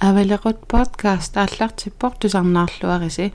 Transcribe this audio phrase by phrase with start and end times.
[0.00, 3.32] авалеқут подкаст ааллартиппор тусарнаарлуариси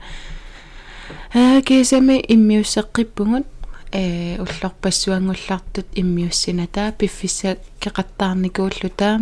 [1.34, 3.46] аа кисами иммиуссеққиппугут
[3.92, 9.20] э уллорпассуангуллартут иммиуссината пиффиса кеқаттаарникууллута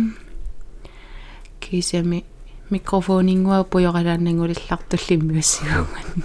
[1.59, 2.23] кисами
[2.69, 6.23] микрофонингуа пуйоралааннангулиллартулли иммиуссигунган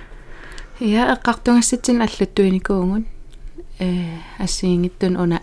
[0.80, 3.06] я эққартунгассатсин аллуттуиникуугун
[3.78, 5.40] э ассиингиттун уна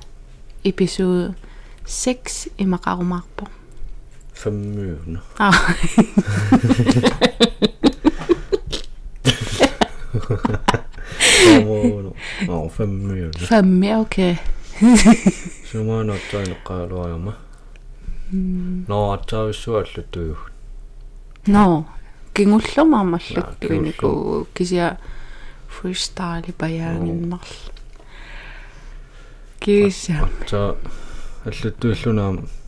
[0.63, 1.33] эпизод
[1.87, 3.47] 6 имақарумаарпо
[4.43, 5.21] 5 minutter.
[5.39, 5.53] ah
[12.47, 13.47] Nå, 5 minutter.
[13.47, 14.35] femmi okay
[15.71, 17.31] Så må jeg nok tage en qaaluarma.
[18.87, 20.35] Nå, ataavissuallutu.
[21.47, 21.85] no
[22.33, 24.95] kingullumaamalluttuiniku kisia
[25.67, 27.47] freestyle payaanginnarl
[29.59, 30.75] kisia Så
[31.45, 32.25] alluttuillunaam alluttuiniarsaalunaam nalunaasa.
[32.25, 32.41] mm Suallussappat.
[32.41, 32.58] mm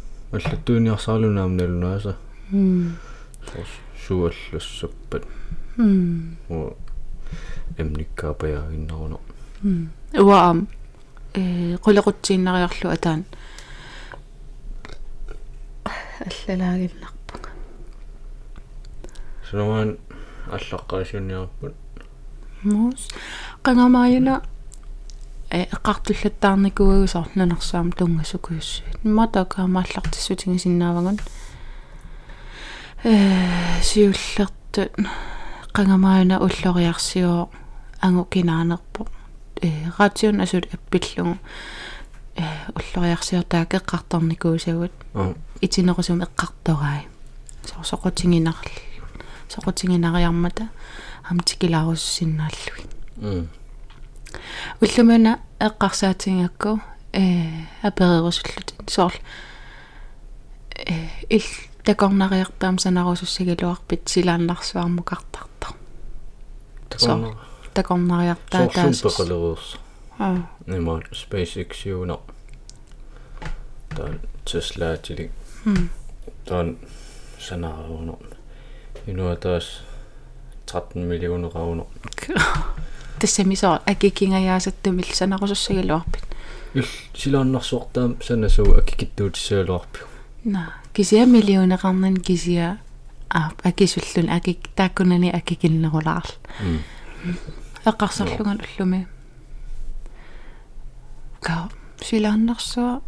[6.49, 6.77] Og
[7.77, 9.19] emnikkaapajaginnaruno.
[9.63, 9.87] mm
[10.19, 10.67] uaam
[11.35, 11.41] э
[11.83, 13.25] qullequttiinnariarlu ataan
[16.25, 17.37] аллалаагиннарпа
[19.43, 19.97] Så når man
[20.51, 21.75] аллаққаасиуниарпут.
[22.63, 23.07] мус
[23.63, 24.41] qangamaayuna
[25.51, 31.19] э эққартуллаттаарникуугусоор нунерсаам тунгасукуйуссуит матакаамааллартиссутингисиннаавагун
[33.03, 33.15] э
[33.81, 34.91] сиуллертут
[35.75, 37.49] qangamaayuna уллориарсиоо
[38.01, 39.07] ангу кинаанерпо.
[39.61, 41.37] Э ратиун асут аппиллугу
[42.35, 42.43] э
[42.75, 45.33] уллориарсиор таак эққартарникуусагут Аа.
[45.61, 47.07] итинерусум эққарторай
[47.65, 48.71] соорсоқутингинарл
[49.49, 50.69] соқутингинариармата
[51.29, 52.85] амтикилааруссиннааллуи
[53.21, 53.45] Mm.
[54.81, 56.79] Уллумана эққарсаатингакку
[57.13, 59.15] э аперерусуллут соорл
[60.75, 61.43] э ил
[61.83, 65.67] такорнариарпаам санарусуссагилуарпит силааннарсуармукартарта
[66.97, 67.35] Så
[67.73, 69.79] такорнариартаа så таас superqaleruus.
[70.19, 70.37] аа
[70.67, 72.17] Nimmer SpaceX juuna.
[73.95, 75.31] Tän Tesla tili.
[75.65, 75.89] hm
[76.45, 76.77] Tän
[77.39, 78.19] sanaruuno.
[79.07, 79.83] Inua taas
[80.65, 81.87] 13 millioner rauno.
[83.21, 86.23] Тассамисоо акикингаjaasаттумил санарусуссагилуарпит
[86.73, 90.05] Ил силааннарсуартаам санасуу акикиттуутиссаалуарпиу.
[90.43, 92.77] на кисия миллионеқарнан кисия
[93.29, 96.79] аа акисуллун акик тааккунани акикиннерулаарл Mm.
[97.85, 99.07] эққарсарлуган уллуми
[101.41, 101.69] ка
[102.01, 103.01] силааннарсуа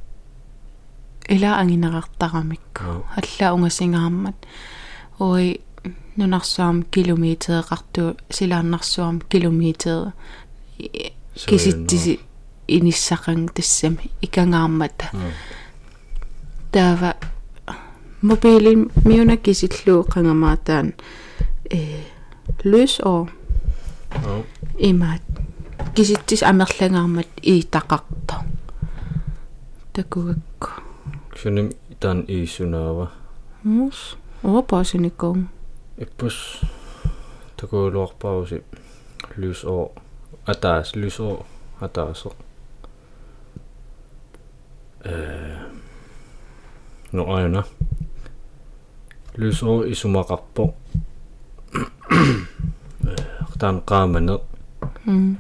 [1.30, 3.04] ила ангинерартарамикку Аа.
[3.18, 4.36] алла унгасингааммат
[5.20, 5.62] уи
[6.18, 10.12] нунарсуам километеэқарту силааннарсуам километеэ
[11.50, 12.20] киситтиси
[12.68, 15.32] иниссақан тассами икангааммата Mm.
[16.72, 17.14] таава
[18.22, 20.94] мобилин миуна кисиллуу қангамаатаан
[21.70, 22.04] э
[22.64, 23.30] løs og
[24.16, 24.44] Аа.
[24.80, 25.22] имаат
[25.96, 28.36] киситтис амерлангаармат иитақарто
[29.94, 30.70] такугакку
[31.42, 33.12] Суним тан иисунаава.
[33.64, 35.48] мус оопаасуниккуун
[35.98, 36.62] Иппус
[37.58, 38.64] такуулуарпауси
[39.38, 39.92] люс оо
[40.46, 41.46] атаас люс оо
[41.80, 42.32] атаасо.
[45.04, 45.58] э
[47.12, 47.64] но айна
[49.36, 50.74] люс оо исумақарпо
[53.60, 54.40] тан qaamane
[55.06, 55.38] м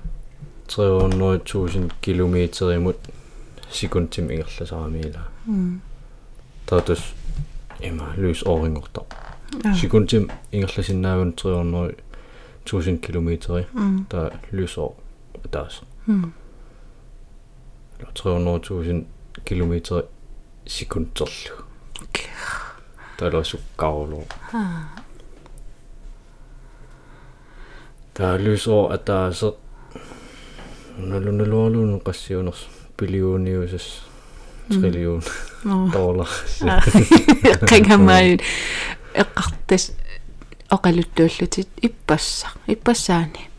[0.67, 2.97] 300.000 километеримут
[3.71, 5.81] секундтим ингерласарамиила м
[6.67, 7.01] таатус
[7.81, 8.13] има
[9.53, 9.75] люс орингорта Аа.
[9.75, 14.95] секундтим ингерласиннаавун 300.000 километери м та люс оо
[15.51, 16.33] таас м
[18.13, 19.05] 300.000
[19.45, 20.03] километери
[20.65, 21.65] секундтерлу
[23.17, 24.87] таласуккаарлу аа.
[28.13, 29.53] Та люс оо атаасе
[30.97, 34.03] нулунулуалуун qassiuners биллиониусас
[34.69, 35.23] триллион
[35.63, 36.27] но доллар.
[37.69, 38.39] Қангамаи
[39.21, 39.93] эққартас
[40.69, 43.49] оқалуттууллутит иппасса иппассаани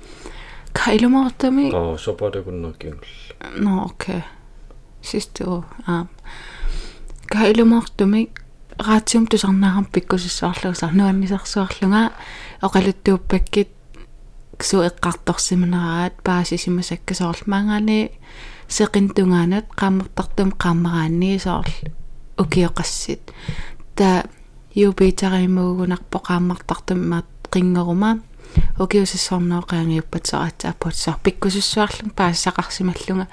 [0.72, 3.24] кайлумаартами аа сопатакуннеркингул
[3.56, 4.22] No, okay.
[5.02, 5.64] Sidste år.
[5.88, 6.06] Ja.
[7.32, 8.30] Kailumortumi
[8.86, 12.10] raatium tusarnaaram pikkusissaarluusa nuannisarsuarlunga
[12.62, 13.70] oqaluttuuppakkit
[14.62, 18.10] su eqqartorsimanaraat paasisimasakkasoorl maangani
[18.68, 21.72] seqintungaanat qaammertartum qaammaraanni soorl
[22.38, 23.32] ukioqassit
[24.74, 28.18] ta юупитаримуугунарпо qaammartartum maat qingeruma
[28.80, 33.26] укиусиссорнооqaangiuppat саратсааппут сар пиккусиссуарлун паассақарсималлунга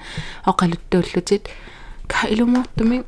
[0.46, 1.48] оқалуттууллутит
[2.06, 3.04] ка илумуартуми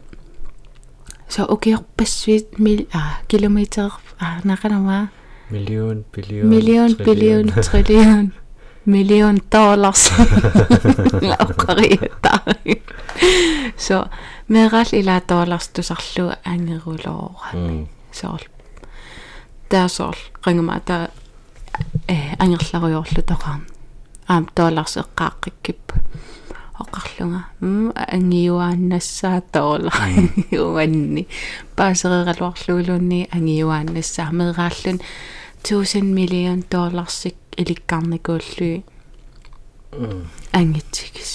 [1.28, 3.90] så ukiorpassuit mil a kilometer
[4.20, 5.08] a naqanama
[5.50, 8.32] million billion million billion trillion
[8.86, 10.02] million dollars
[11.30, 12.32] lauqariatta
[13.76, 13.96] so
[14.48, 17.48] meeral ila dollars tusarlu angeruloora
[18.20, 18.42] sool
[19.68, 20.96] таасоорл qangama ta
[22.08, 23.62] э ангерларуйорлу тоqaam
[24.28, 25.94] аам dollars эққааққиккиппа
[26.82, 29.92] оқарлунга м ангиуааннассаа тоола
[30.72, 31.28] уанни
[31.76, 34.98] паасерералуарлуулунни ангиуааннассаа мерааллун
[35.62, 38.84] 1000 миллион долларсик иликкарникууллуи
[40.52, 41.32] ангитсигис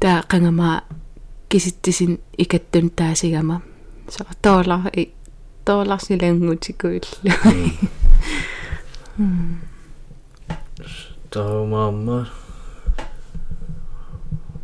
[0.00, 0.82] таа qangama
[1.48, 3.62] киситтисин икаттун таасигама
[4.08, 5.12] со доллар и
[5.66, 7.32] долларсилангутикуилла
[11.30, 12.18] таумаама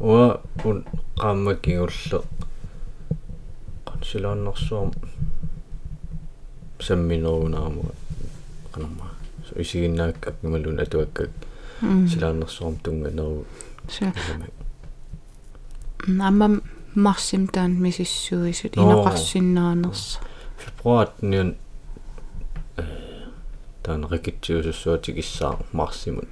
[0.00, 0.78] уа ун
[1.20, 2.18] qaammakigullu
[3.86, 4.90] qansilaannarsuam
[6.86, 7.84] самминеруунаарму
[8.72, 9.06] qanamma
[9.46, 11.32] so isiginnaak akmalun atuakkak
[11.82, 13.46] силааннэрсуарм тунганеру
[16.06, 16.46] намма
[16.94, 20.20] marsimtaanmisissuisut inaqarsinnaaners
[20.56, 21.56] februartniun
[23.82, 26.28] taan rikitsuusussuatikissaa marsimut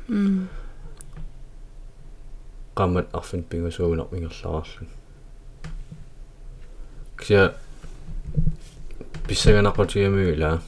[2.75, 4.89] qammat arfin pingusuunermingerlaarlun
[7.17, 7.51] ksia
[9.27, 10.59] pissaganaqutiyamiula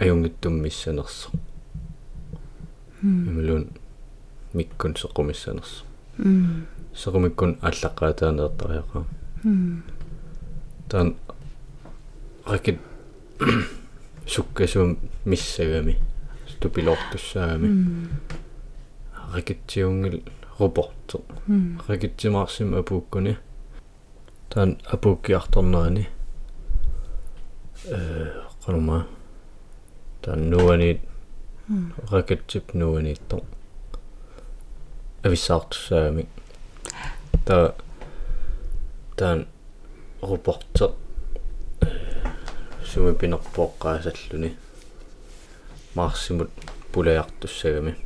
[0.00, 1.30] ajungittummissanerso
[3.02, 3.74] imulun
[4.52, 4.94] mikkun
[6.24, 6.62] Mm.
[6.94, 9.04] соқумиккун аллаққаатааneertariaqa
[10.88, 11.16] таан
[12.46, 12.80] ракит
[14.26, 15.98] суккасуум миссагами
[16.48, 18.08] ступилортуссаагами
[19.32, 20.22] ракитсиунгил
[20.58, 21.20] рупорто
[21.88, 23.38] ракитсимаарсим апууккуни.
[24.50, 26.08] Таан апууккиарторнерани
[27.86, 29.06] э qanuma
[30.22, 31.00] таан нуанит
[32.10, 33.42] ракетсип нуаниттор
[35.24, 36.26] ависсаартуссаагами
[37.44, 37.74] та
[39.16, 39.46] таан
[40.22, 40.96] рупорто
[42.84, 44.56] суми пинерпооққаасаллуни
[45.94, 46.50] марсимут
[46.92, 47.96] пулаяртуссагами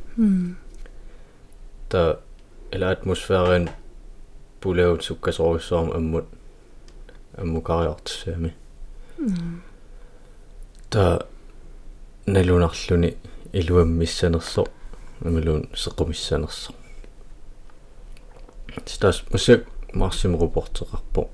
[1.89, 2.19] та
[2.71, 3.69] эла атмосферен
[4.61, 6.25] пулаут суккасоруссуарм аммут
[7.37, 8.55] аммукариартуссагами
[10.89, 11.25] та
[12.25, 13.17] налунарлуни
[13.53, 14.65] илуаммиссанерсо
[15.21, 16.73] амалуун сеқумиссанерсо
[18.85, 21.29] стас мусак марсим рупортеқарпо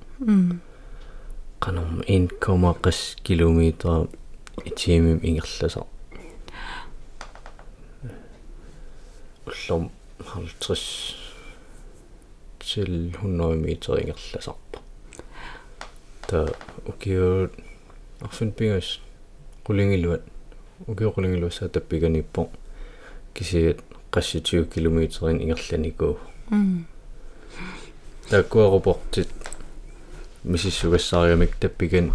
[1.59, 4.07] канам 1,6 километр
[4.65, 5.85] итимим ингерласаа
[9.45, 11.15] уллом 50
[12.59, 14.79] til 100 meter ингерласарпа
[16.27, 16.47] та
[16.85, 17.49] укиу
[18.21, 18.99] арфин пингас
[19.65, 20.21] qulingilluat
[20.87, 22.49] ukiuqulingilluassa tappiganippo
[23.33, 23.79] kisiat
[24.13, 26.15] qassitiu kilometerin ingerlanikuu
[28.31, 29.27] таккуаруportit
[30.43, 32.13] мисиссугассаариамик таппиган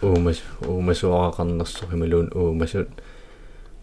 [0.00, 2.88] уумас уумасуарақарнерсо хималуун уумасут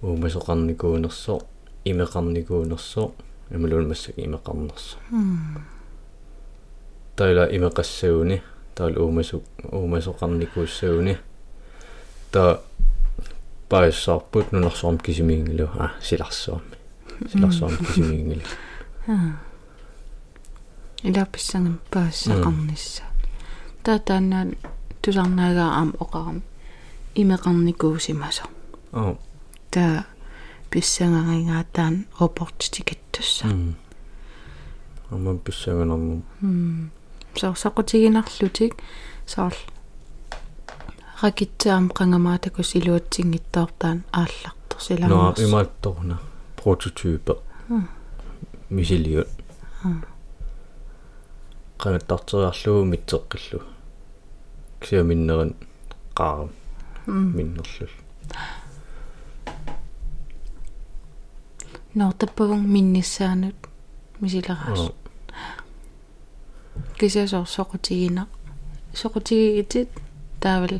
[0.01, 1.41] уумасоқарникуунерсо
[1.83, 3.11] имеқарникуунерсо
[3.49, 4.95] ималуун массак имеқарнерсо
[7.17, 8.41] тайла имеқассауни
[8.73, 11.17] таал уумасу уумасоқарникууссауни
[12.31, 12.61] та
[13.67, 15.69] паиссаарпут нунерсуарм кисимиингилу.
[15.77, 16.77] А силарсуарми
[17.29, 18.41] силарсуарм кисимиингилу
[21.07, 23.03] илапписсангам паассақарнisса
[23.83, 24.49] таатаанаан
[25.01, 26.39] тусарнаагаа аам оқарам
[27.21, 28.45] имеқарникуусимасо
[28.93, 29.15] аа
[29.73, 30.05] та
[30.69, 33.45] писсангаригаатаан рапортитикаттусса
[35.11, 36.21] амман писсаганарнум
[37.39, 38.73] соо сақутигинарлутик
[39.33, 39.55] соор
[41.21, 46.17] ракитсаам қангамаатакус илуатсингиттаортаан ааллартор силамаас ноо имаатторна
[46.57, 47.33] прототипе
[48.69, 49.27] мисилиут
[51.81, 53.59] qanattarteriarlugu mitseqqillu
[54.81, 55.51] ксиа миннерин
[56.17, 56.49] qaaram
[57.37, 57.93] миннерлул
[61.99, 63.59] нортаппагун минниссаанут
[64.21, 64.91] мисилераас
[66.99, 68.23] кисиасоор соқутигина
[68.93, 69.89] соқутигигитит
[70.39, 70.75] таавал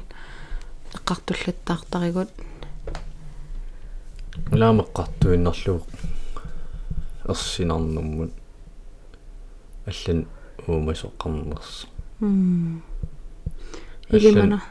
[0.96, 2.30] эққартуллаттаартаригут
[4.54, 5.84] улаамеққартуиннерлуг
[7.28, 8.32] ерсинарнуммут
[9.86, 10.28] аллан
[10.68, 11.88] уумасоққарнерс
[14.10, 14.62] илимана.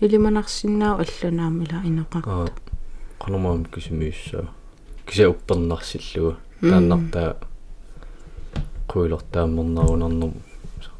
[0.00, 2.52] Илиманарсиннаау аллунаамила инеқарта
[3.20, 4.48] qanamaam кисимиуссаа.
[5.06, 7.36] Кися уппернарсиллуга тааннартаа
[8.88, 10.34] қуилортааммернарунарнум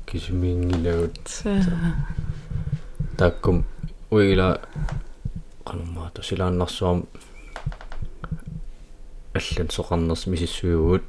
[0.07, 1.63] кисимиингилагут саа
[3.19, 3.65] таккум
[4.11, 4.61] уигила
[5.65, 7.07] канумаата силааннарсуам.
[9.35, 11.03] Аллан соқарнерс мисиссуигуут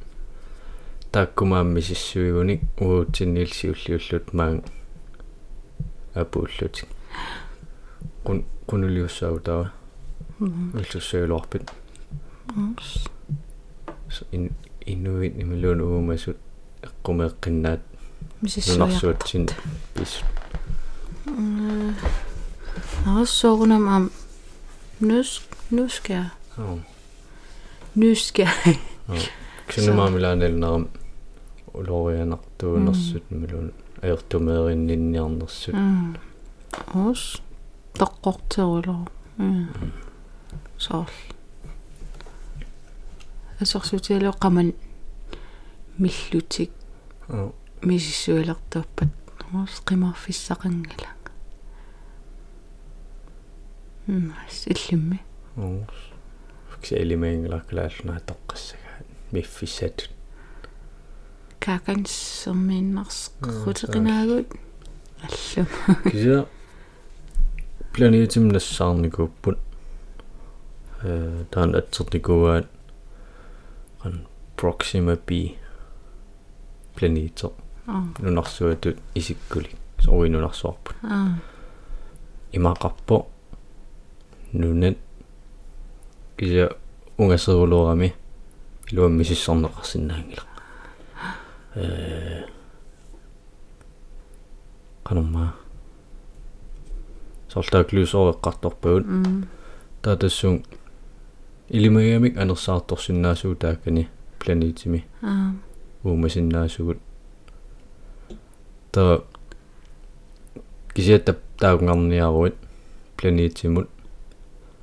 [1.16, 4.64] тааккумаам мисиссуигуник уутсинниилсиуллиуллут маан
[6.14, 6.90] апууллутик
[8.26, 9.72] кун кунулиуссаагутава
[10.40, 11.72] уллуссуилуарпит
[14.34, 14.52] ин
[14.86, 16.38] инуит нималуун уумасут
[16.82, 17.80] эққумеэққиннаат
[18.42, 19.48] нунарсуутсин
[19.94, 20.20] пис
[23.06, 24.12] ассоорунам ам
[25.00, 25.30] нус
[25.72, 26.78] нускя аа
[27.96, 28.50] нускя
[29.70, 30.90] ксинумаамилаанелнерам
[31.80, 35.76] улорианартуунерсут нималуун аертумеериннинниарнерсут
[36.94, 37.42] ос
[38.00, 39.08] тоққортерулоо
[40.78, 41.10] соор
[43.60, 44.74] асорсутиалоо қаман
[45.98, 46.72] миллутик
[47.30, 47.52] аа
[47.82, 49.12] мисиссуалертуаппат
[49.54, 51.12] ос қимарфиссақангала
[54.08, 54.34] м
[54.66, 55.20] иллимми.
[55.58, 55.88] Аа
[56.74, 60.10] фиксиалимаангиларкалааллунаа тоққассага миффиссат
[61.66, 64.54] какансермииннарс қутеқинаагут
[65.26, 65.68] аллам
[66.04, 66.46] кися
[67.94, 69.58] планетим нассаарникууппут
[71.02, 72.68] э таан атсертикуваат
[74.04, 75.58] ан Proxima B
[76.96, 77.52] планетер
[77.88, 81.40] аа нунарсуатут исиккули соуинунарсуарпут аа
[82.54, 83.26] имақарпо
[84.54, 84.98] нунат
[86.38, 86.70] кися
[87.18, 88.14] унгасерулуарами
[88.92, 90.55] илуам мисиссорнеқарсинаангила
[91.76, 92.44] э
[95.04, 95.56] канамма
[97.50, 99.48] сортааклуусооэққарторпагут м
[100.02, 100.64] таатассун
[101.70, 105.06] илимагамик анерсаарторсиннаасуу тааккани планетими.
[105.22, 105.54] Аа.
[106.04, 107.00] Уумасиннаасугут
[108.92, 109.24] та
[110.94, 112.56] кисиатта таагунгарниаруит
[113.18, 113.90] планетимут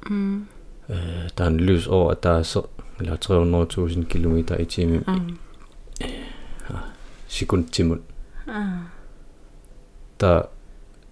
[0.08, 0.49] м
[0.88, 2.62] э таан лус оо атаасе
[3.00, 4.66] ила 300000 км i
[7.70, 8.00] тими
[8.46, 8.90] аа.
[10.18, 10.48] Та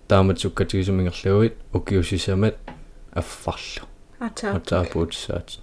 [0.08, 2.56] тааматсуккатигисумингерлуит укиусисамат
[3.12, 3.86] аффарлу
[4.18, 5.58] атаа атаапуутсаат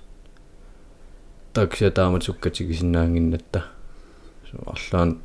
[1.53, 3.65] таксия тааматсуккатигисиннаангиннатта
[4.49, 5.19] су арлаан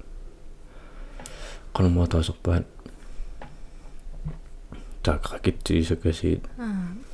[1.73, 2.67] канумаатаасерпаат
[5.05, 6.65] таақракитсиисакасиит аа.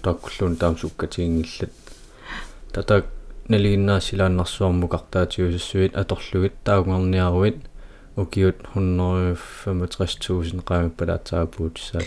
[0.03, 1.73] Тааккуллуун таамсуккатигингиллат
[2.73, 3.07] татаак
[3.49, 7.57] налигиннаассилааннарсуармукартаатиусуит аторлугит таагунгарниаруит
[8.23, 12.07] ukiut 165.000 qami palataapuutissaat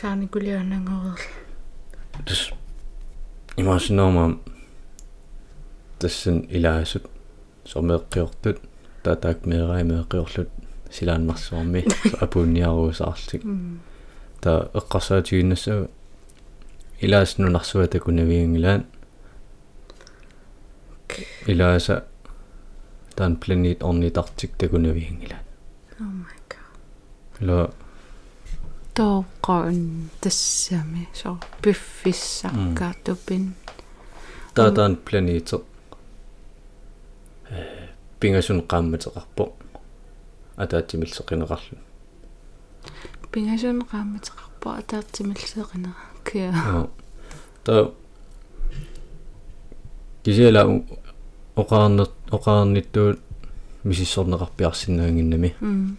[0.00, 1.28] saani kuliornangoruerlu
[2.24, 2.42] tas
[3.56, 4.24] imasinorma
[5.98, 7.06] tassan ilaasut
[7.64, 8.58] sormeeqqiortut
[9.02, 10.50] tataak meerai meeqqiorlut
[10.90, 11.84] silaanmarsuarmi
[12.24, 13.42] apuunniaruusaarlik
[14.40, 15.74] ta eqqarsaatiginnassa
[17.02, 18.82] ilaasnunarsuata kunaviungilaat
[21.48, 22.02] ilaasa
[23.20, 25.44] таан планет орнитартик такунавиангилаан
[26.00, 26.76] oh my god.
[27.46, 27.70] Ла
[28.96, 33.52] тоққан тассами со пиффиссаққаатупин
[34.54, 35.60] таатаан планетер
[37.50, 37.88] э
[38.20, 39.52] пингасун qaammatеқарпо
[40.56, 41.78] атаатимилсеқинеқарлу
[43.32, 46.88] пингасун qaammatеқарпа атаартимиллеқинера киа
[47.64, 47.92] та
[50.24, 50.62] кисела
[51.60, 53.20] оқаарнер оқаарниттуут
[53.84, 55.96] мисиссорнеқарпиарсинаангиннами м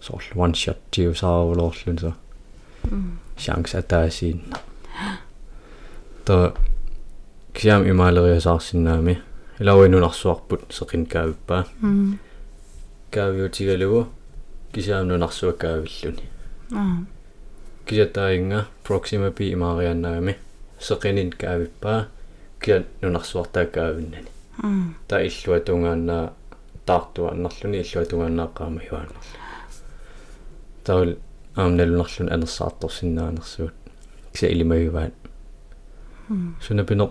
[0.00, 2.12] сорл one shot тиусааруулоорлун со
[2.90, 4.58] м шанс атаасиинна
[6.24, 6.54] та
[7.52, 9.18] кисяам имаалериасаарсинаами
[9.58, 12.18] илауинунарсуарпут сеқин каавиппаа м
[13.10, 14.08] каавиутигалугу
[14.72, 16.24] кисяам нунарсуа каавиллуни
[16.72, 17.06] аа
[17.88, 20.36] кисатаинга Proxima P имаарианнаагами
[20.80, 22.08] сеқинин каавиппаа
[22.60, 24.37] киа нунарсуартаа каавиннани м
[25.08, 26.32] та иллуа тунгааннаа
[26.86, 29.22] таартуа аннарлуни иллуа тунгааннааққаама юаанерлу
[30.84, 31.12] таул
[31.54, 33.74] аамналунарлун анерсаарторсиннаанерсуут
[34.32, 35.14] киса илимагиваат
[36.66, 37.10] сунапинер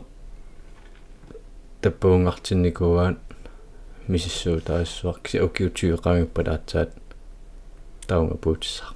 [1.82, 3.20] таппуунгартинникуаат
[4.08, 6.92] мисиссуу таассуар киса укиутсуиқаамиппалаатсаат
[8.08, 8.92] таунга пуутиссаа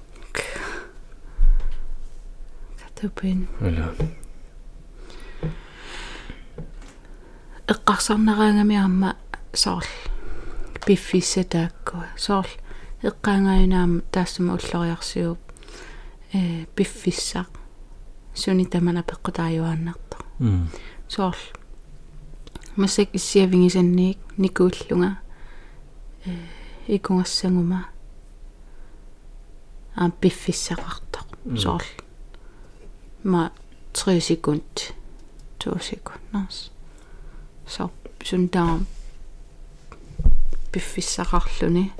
[2.80, 3.96] катупин ала
[7.72, 9.16] эққарсарнараангами аама
[9.54, 9.88] соорл
[10.86, 12.54] пиффиссатааккуа соорл
[13.02, 15.40] эққаангаинаама таассама уллориарсиуп
[16.34, 17.50] э пиффиссақ
[18.34, 20.68] суни тамана пеққутааюааннарта м
[21.08, 21.46] соорл
[22.76, 25.20] масак иссиавингисанниик никууллунга
[26.26, 26.32] э
[26.88, 27.86] икунгассангума
[29.96, 31.92] аа пиффиссақартоқ соорл
[33.24, 33.52] ма
[33.94, 34.94] 3 секунд
[35.60, 36.72] 2 секунд нас
[37.68, 37.92] со
[38.24, 38.80] сунтаа
[40.72, 41.92] пиффиссақарлүни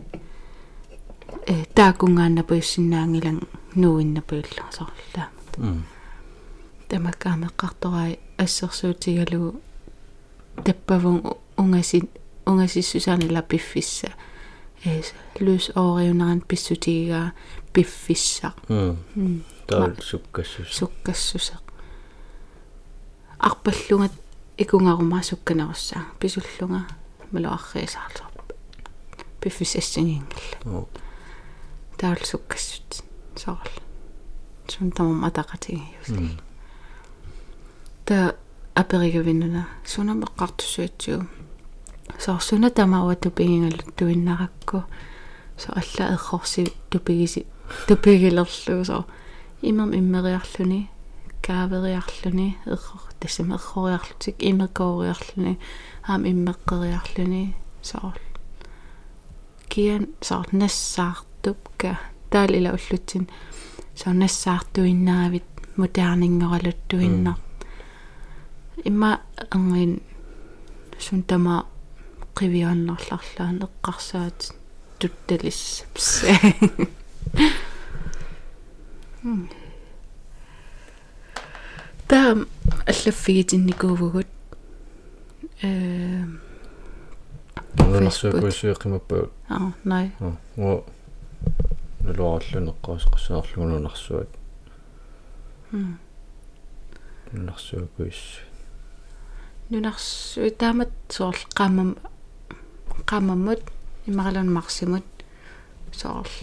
[1.48, 3.42] э таакунгааннапуйссинаангилан
[3.76, 5.86] нуиннапуиллу соорлаамат
[6.90, 9.62] тамаккаамеққарторай ассерсуутигалу
[10.66, 12.10] таппавун унгаси
[12.46, 14.14] унгассиссусаанила пиффисса
[14.86, 15.02] э
[15.40, 17.34] лус ориунаран писсутигига
[17.74, 21.60] пиффисса м таа суккассус суккассуса
[23.40, 24.12] арпаллугат
[24.58, 26.88] икунгарумаа сукканеруссаа писуллунга
[27.32, 28.26] малуарриисаарлу
[29.42, 30.88] пиффисассагингилла
[31.98, 33.04] таал суккассут.
[33.36, 33.58] Сорл.
[34.68, 36.38] Сун тамам атақатиги юсли
[38.06, 38.36] та
[38.76, 41.28] аперигавинуна сунамеққартуссуатсуу
[42.20, 44.84] сорсуна тамауа тупигингалу туиннаракку
[45.58, 47.46] со алла эрхорси тупигиси
[47.88, 49.06] тупигилерлуу со
[49.62, 50.90] имам иммериарлүни
[51.46, 55.58] каавериарлүни эрхор тассама эрхориарлутик имекоориарлүни
[56.08, 57.44] аам иммеққериарлүни
[57.82, 58.22] сорл
[59.70, 61.98] киан соор нассаартупка
[62.30, 63.30] таалила уллутсин
[63.96, 67.38] соор нассаартуиннаавит модернингоралуттуиннар
[68.86, 70.02] имма ангин
[71.00, 71.66] сун тама
[72.38, 74.40] qivionnerlarlaan eqqarsaat
[75.00, 76.28] tuttalissapsa
[82.12, 82.40] таам
[82.92, 84.28] аллаффигитинникуугут
[85.64, 85.66] э
[87.78, 90.12] нунарсуукуисуиқимаппагут аа най.
[90.58, 90.84] Оо
[92.04, 94.30] нулуарлунеққаасеққассаарлугунунарсуат
[95.72, 96.00] м
[97.32, 98.42] нунарсуукуиссу
[99.70, 101.96] нунарсуи таамат соорл qaamam
[103.10, 103.64] qaamamut
[104.06, 105.06] имаралун марсимут
[105.94, 106.36] соорл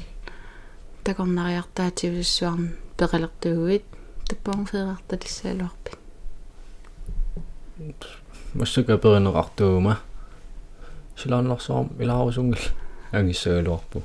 [1.04, 3.97] такорнариартаативиссуарн пеқалертуугит
[4.28, 5.96] таппаун феэрарталиссаалуарпит
[8.54, 9.98] массака перинеқартуума
[11.16, 12.64] силааннарсаарм илаарусунгил
[13.12, 14.02] ангиссагалуарпу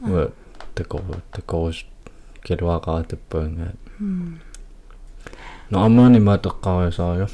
[0.00, 0.30] уа
[0.74, 1.02] такор
[1.32, 1.84] такорус
[2.42, 3.78] келуақаа таппаангаат
[5.70, 7.28] но аммаани маатеққариусаариу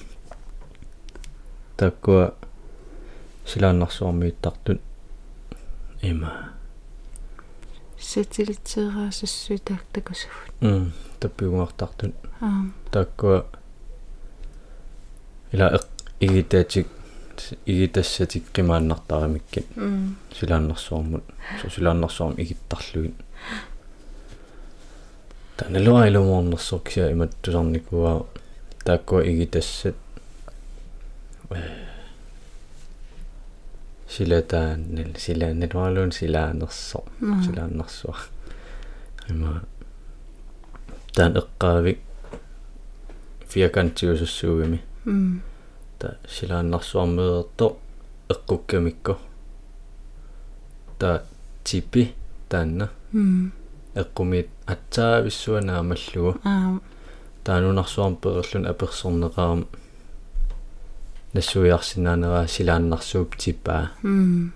[1.77, 2.35] таккуа
[3.47, 4.81] силааннарсуармииттартут
[6.03, 6.53] има
[8.13, 12.67] сатилитсераасассуи таактакусуффут м таппиугуартартут аа.
[12.91, 13.47] Таккуа
[15.53, 15.81] ила
[16.21, 16.89] игитаатик
[17.67, 21.25] игитассатик қимааннартарамиккит м силааннарсуармут
[21.61, 23.15] со силааннарсуарм игиттарлугит
[25.57, 28.27] таналуа илумуорнерсоркиа имат тусарникуа
[28.85, 29.97] тааккуа игитассат
[34.15, 36.99] силатааннал силаанналуалуун силаанерсо
[37.45, 38.17] силааннарсуа
[39.31, 39.63] има
[41.15, 41.99] таан эққаавик
[43.51, 45.43] фиакантиусуссуугами м
[45.99, 47.67] та силааннарсуармеерто
[48.33, 49.15] эққуккамикко
[50.99, 51.11] та
[51.65, 52.13] типи
[52.49, 53.53] таанна м
[53.95, 56.81] эққумит атсаависсуанаамаллугу аа
[57.45, 59.67] таанунарсуарм перерлун аперсорнеқарам
[61.35, 63.91] нассуиарсинаанераа силааннарсууп типпаа.
[64.03, 64.53] М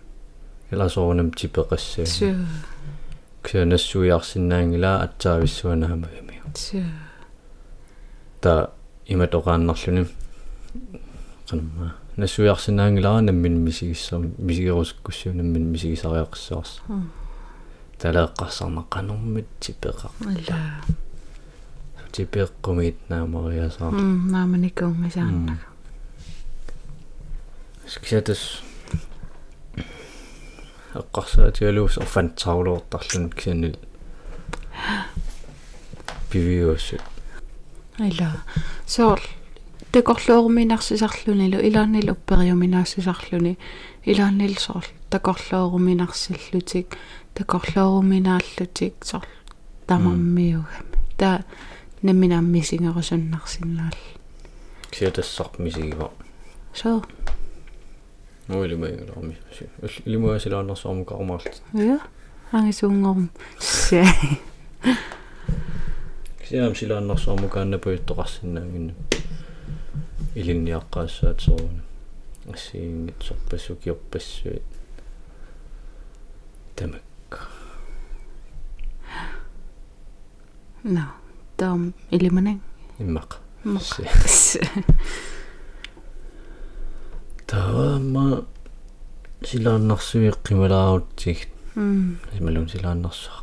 [0.70, 2.34] иласоорнам типеқассаа су
[3.42, 6.82] ксаа нассуиарсинаангилаа атсаависсуанаамагами су
[8.40, 8.70] та
[9.06, 10.06] иматоқааннарлүни
[11.48, 16.82] qanamma нассуиарсинаангилаа наммин мисигиссам мисигерускуссуу наммин мисигисариаққиссуарс
[18.00, 20.58] талеэққарсарнаққанэрмит типеқар алла
[22.10, 25.75] типеққумит наамариасаа м нааманикунгасааннак
[27.87, 28.62] скисатас
[30.94, 33.79] эққарсаатигалуус орфантаулуортарлун кисанил
[36.31, 37.03] пивиуссут
[37.99, 38.42] алла
[38.87, 39.20] соор
[39.92, 43.59] такорлуоруминарсисарлунилу илааннил уппериуминаассисарлуни
[44.05, 46.96] илааннил соор такорлуоруминарсиллутик
[47.35, 49.27] такорлуоруминааллутик соор
[49.87, 51.44] тамаммиугами та
[52.03, 53.96] намминаммисингерусуннарсинаал
[58.48, 59.37] кисатассарп мисигива соо нуилимаигаларми
[60.04, 62.00] илимуасилааннарсуарму кармаалт я
[62.52, 64.06] ангисуунгорум саа
[66.40, 68.94] кисаам силааннарсуарму кааннапуиттоқарсинаангинна
[70.35, 71.82] илинниаққаассаат сооруна
[72.52, 74.62] ассиингит сорпассукиорпассуит
[76.76, 77.50] тамак.
[80.82, 81.14] На
[81.56, 82.61] там илиманан
[82.98, 83.82] иммақ мақ
[87.46, 88.44] таама
[89.44, 93.42] силааннарсуи қималаарутсиг м ималун силааннарсуа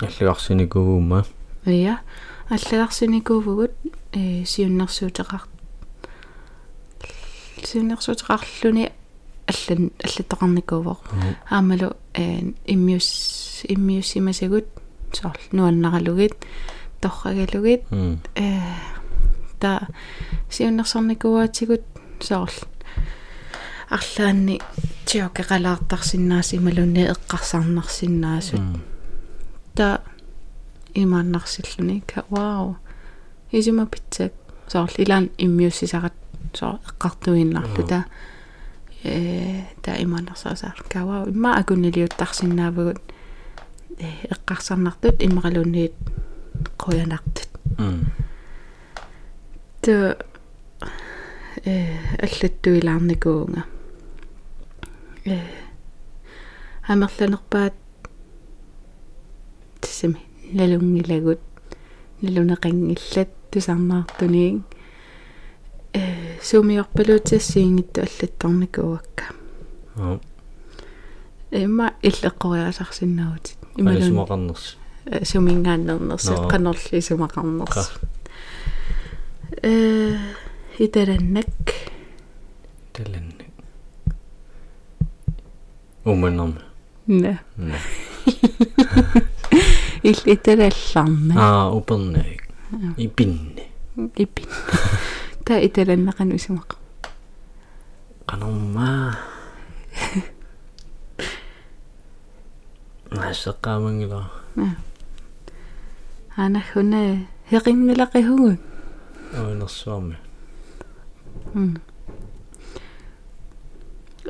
[0.00, 1.24] аллиарсиникуума
[1.66, 1.98] ja
[2.50, 3.72] аллагарсиникуувгут
[4.12, 5.42] э сиуннэрсуутеқар
[7.64, 8.92] сиуннэрсуутеқарлуни
[9.46, 11.00] аллан аллатоқарникуувоқ
[11.50, 14.66] аамалу э иммиус иммиуссимасагут
[15.12, 16.34] соор нуаннаралугит
[17.00, 17.82] торрагалугит
[18.34, 18.60] э
[19.60, 19.88] та.
[20.50, 21.82] Сиуннерсарникуаатигут
[22.20, 22.50] соор
[23.88, 24.60] арлаанни
[25.06, 28.60] тиокеқалаартарсиннаас ималунни эққарсарнарсиннаасут
[29.74, 30.00] та
[30.94, 32.76] имааннарсиллуни ка вау.
[33.52, 34.32] Исима питсак
[34.68, 36.12] соор илаан иммиуссисарат
[36.52, 38.04] соор эққартуиннарлу та.
[39.04, 41.28] Э та имааннарсаасаар ка вау.
[41.28, 43.00] Имма акуннилиуттарсинаавагут
[43.98, 45.94] э эққарсарнартут иммаралунниит
[46.76, 47.48] қоянартут
[49.82, 50.16] тэ
[51.64, 51.74] э
[52.24, 53.62] аллаттуилаарникуунга
[55.24, 55.38] э
[56.88, 57.74] амерланерпаат
[59.80, 60.20] тсими
[60.52, 61.40] налунгилагут
[62.22, 64.64] налунеқангиллат тусарнаартуниин
[65.92, 66.02] э
[66.42, 69.24] сумиорпалуутассиингитту аллатторникуакка
[69.96, 70.20] аа
[71.50, 74.76] имма иллеққориасарсиннаавут ималун сумақарнерс
[75.30, 77.90] сумингааннернерс қанорли сумақарнерс
[79.62, 80.16] э
[80.78, 81.46] итараннак
[82.92, 83.44] таланна
[86.04, 86.58] уманнерм
[87.06, 87.38] не
[90.02, 92.48] иллиталалларна аа упернаик
[92.96, 93.64] ипинне
[94.16, 94.46] ипин.
[95.44, 96.76] Та италаннақану сумақ
[98.26, 99.16] канамма
[103.10, 104.30] нассаққаамангила
[106.36, 107.24] ана хуна
[109.28, 110.16] хеқиннилақихугут оонерсуарми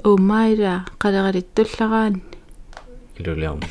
[0.05, 2.23] умайра қалералиттуллараан
[3.19, 3.69] илулиарми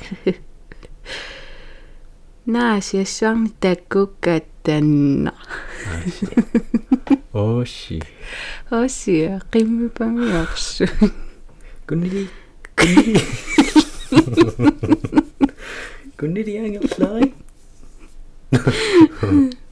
[2.45, 5.33] наасиассуарни таккуккааттанна
[7.33, 8.01] ооши
[8.69, 10.85] осия қиммипамиорсу
[11.87, 12.27] кунили
[12.75, 13.19] кунили
[16.17, 17.33] кунили ангерлай
[19.21, 19.66] вангана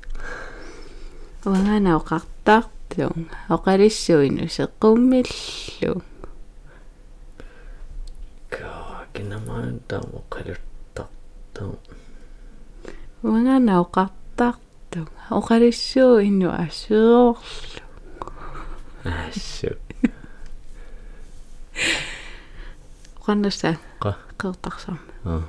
[1.45, 6.01] оқартаартун оқалиссуину сеққуммиллу
[8.49, 11.79] ка кинамаан тамо қалуттарту
[13.21, 17.38] вангана оқартаартун оқалиссуину ассеорлу
[19.03, 19.77] ассу
[23.25, 24.15] қаннаса қа?
[24.38, 25.43] Қертарсам аа.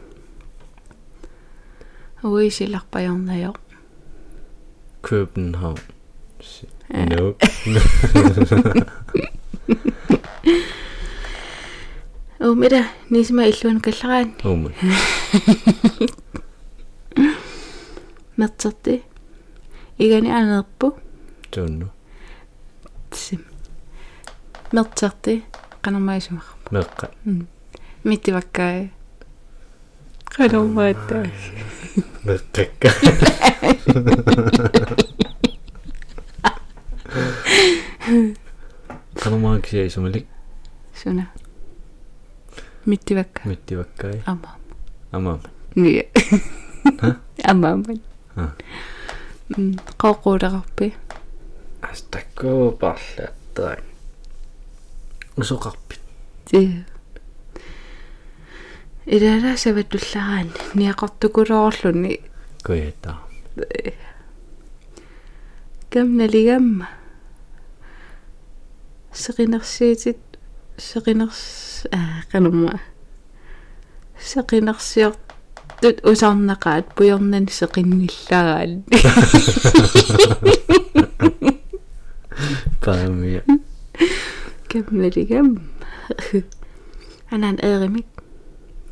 [2.22, 3.52] Уисиларпаярнаё
[5.06, 5.78] København
[7.10, 7.34] no
[12.40, 14.70] умида нисма иллуан каллараан ума
[18.36, 19.02] мертерти
[19.98, 20.98] игани анерпу
[21.50, 21.88] тунну
[23.10, 23.44] тсим.
[24.72, 25.44] Мертерти
[25.82, 27.10] канармаисумар меққа
[28.04, 28.90] миттиваккаа
[30.36, 31.18] канармаатта
[32.26, 32.90] меққакка
[39.22, 40.26] канамааксиа исумалик
[40.94, 41.26] суна
[42.84, 44.56] миттивакка миттиваккай ама
[45.10, 46.04] амаама ния
[47.00, 47.16] Ха?
[47.44, 47.82] ама
[48.36, 48.50] А.
[49.56, 50.92] м qoqquuleqarpi
[51.80, 53.78] астаккоо парлааттаа
[55.36, 56.00] усоқарпит
[56.44, 56.84] ти
[59.06, 62.14] илалаасават туллараан ниақортукулоорлуни
[62.66, 63.12] коята
[65.92, 66.88] камналигамма
[69.12, 70.18] сеқинерсиитит
[70.76, 72.80] сеқинерс аа канамма
[74.18, 78.70] сеқинерсиортут усарнақаат пуйорнан сеқинниллараат
[82.84, 83.42] паамия
[84.70, 85.60] камналигамма
[87.30, 88.15] анан ээримик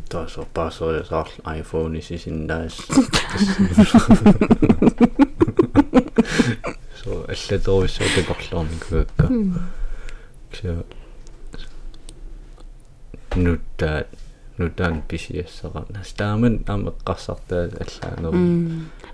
[0.10, 2.74] таасо паасоо саар iPhone исисиннаас
[7.04, 9.28] so аллатеруиссуу тикорлуарникуакка
[10.52, 10.84] ксиа
[13.36, 14.08] нуттаат
[14.58, 18.34] нутаан писиассақарна стааман амеққарсартаа аллаанер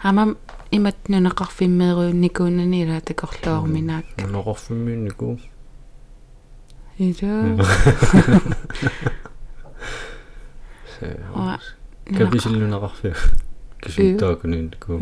[0.01, 0.37] Амам
[0.71, 4.05] имат нунақарфиммееру никуунани ила такорлуарминаак.
[4.17, 5.39] нуноқорфиммиуннику
[6.97, 7.57] Ида.
[11.35, 11.59] Аа,
[12.05, 13.15] каписиллунеқарфи
[13.81, 14.93] кисунтаакуниннику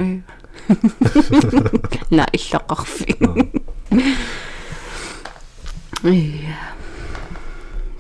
[2.10, 3.15] На иллоқарфи.
[6.03, 6.58] Ия.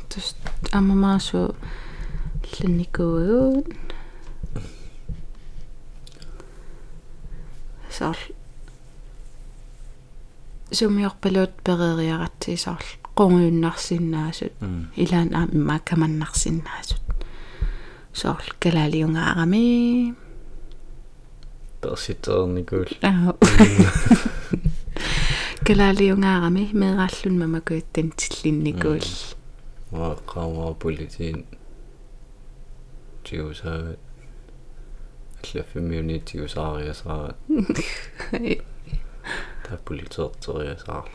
[0.09, 0.35] Тус
[0.71, 1.55] амамаасу
[2.59, 3.67] линникуут.
[7.93, 8.17] саар
[10.71, 12.55] сумиорпалуут перериаратси
[13.15, 14.53] саар qungiunnaarsinnaasut
[14.97, 17.01] илаан аамма каманнарсиннаасут
[18.13, 20.15] соор калаалиунгаарами
[21.81, 23.33] перситерникуул аа
[25.67, 29.05] калаалиунгаарами меэрааллун мамакуиттан тиллинникуул
[29.91, 31.45] ма qaama политиин
[33.23, 33.95] тиусаа
[35.43, 37.35] аллаффимиуни тиусаариасаа
[39.63, 41.05] та политеертериасаа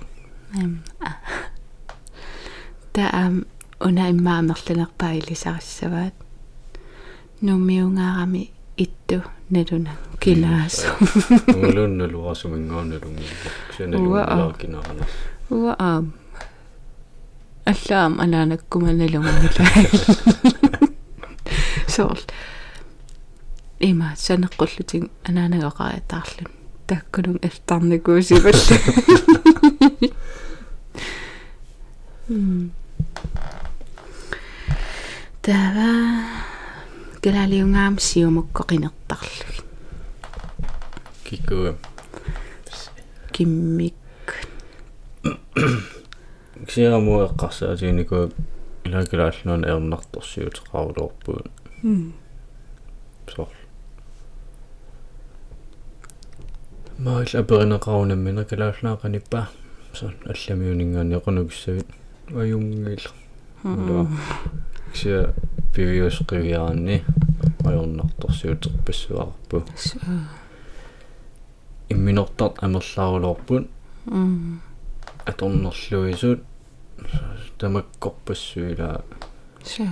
[0.55, 1.13] Эм, а.
[2.99, 3.35] Таам
[3.87, 6.15] уна иммаамерланерпаа илисариссаваат
[7.47, 8.43] нумиунгаарами
[8.77, 10.77] итту налуна кинаас.
[11.63, 13.27] Нулунналуарсумингааналунги
[13.71, 15.13] ксаналунгааркинаарнас
[15.51, 16.13] уа аам
[17.73, 19.67] аллаам анаанаккуманалунгамила
[21.95, 22.19] соор
[23.81, 26.51] има санеққуллутин анаанагоқаатаарлун
[26.89, 28.77] таккунун алтарникуусивалла
[35.43, 35.91] тава
[37.23, 39.63] галалиунгаам сиумуккоқинертарлуги
[41.25, 41.77] киккуа
[43.33, 43.95] киммик.
[46.67, 48.31] Ксиараму эққарсаатигнику
[48.85, 51.47] илакалааллуна эрнарторсиутеқарулуорпуут
[53.35, 53.55] соор
[56.99, 59.49] маал аперинеқарунаммина калааллаақаниппа
[59.95, 61.87] соор алламиунингаани эқунукиссавит
[62.35, 63.05] аюнгил
[64.93, 65.35] ксиа
[65.75, 67.05] пивиусқивиаранни
[67.65, 69.57] ajornartorsiuterpassuarpu
[71.91, 73.65] имминортарт амерлаарулоорпут
[74.07, 74.61] м
[75.27, 76.41] аторнерлуисут
[77.59, 79.05] тамаккорпассуила
[79.65, 79.87] са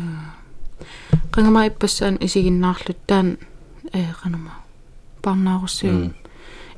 [1.35, 3.29] qangama ippassaan isiginnaarlut taan
[3.95, 4.53] э qanuma
[5.23, 6.15] парнааруссуи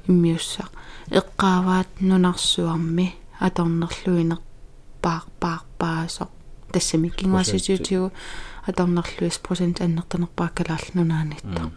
[0.09, 0.69] иммиуссаа.
[1.11, 4.41] Эққааваат нунарсуарми аторнерлуинер
[5.03, 6.29] паар паар паасо
[6.73, 8.13] тассами кингуаситиутигу
[8.67, 9.81] аторнерлуис процент.
[9.81, 11.71] аннертанерпаа калаалнунаанитта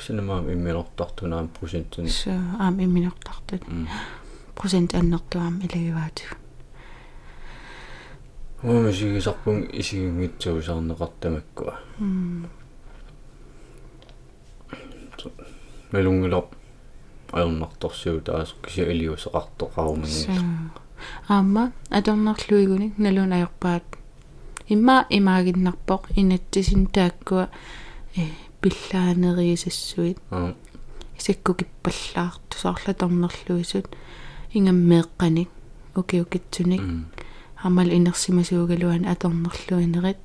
[0.00, 2.08] синемаам имминортартунаам процентин
[2.58, 3.62] аам имминертартут
[4.54, 6.36] процент аннертуаам илагиваатиг
[8.62, 11.74] уумисигисарпун исигингитсуусаарнеқартамаккуа
[15.92, 16.44] мелунгилор
[17.32, 20.42] ajornartorsiu taas kisia iliusaqartoqarumangilla
[21.28, 23.84] аама аторнерлуигуник налун аёрпаат
[24.68, 27.48] имма имаагиннарпоқ инатсисин тааккуа
[28.16, 28.26] э
[28.60, 30.18] пиллаанериисассуит.
[30.30, 30.54] Аа
[31.18, 33.86] исаккукиппаллаарту соорла торнерлуисут
[34.52, 35.48] ингаммеэққаник
[35.94, 36.82] уки укитсуник
[37.62, 40.18] амал инерсимасуугалуан аторнерлуинерит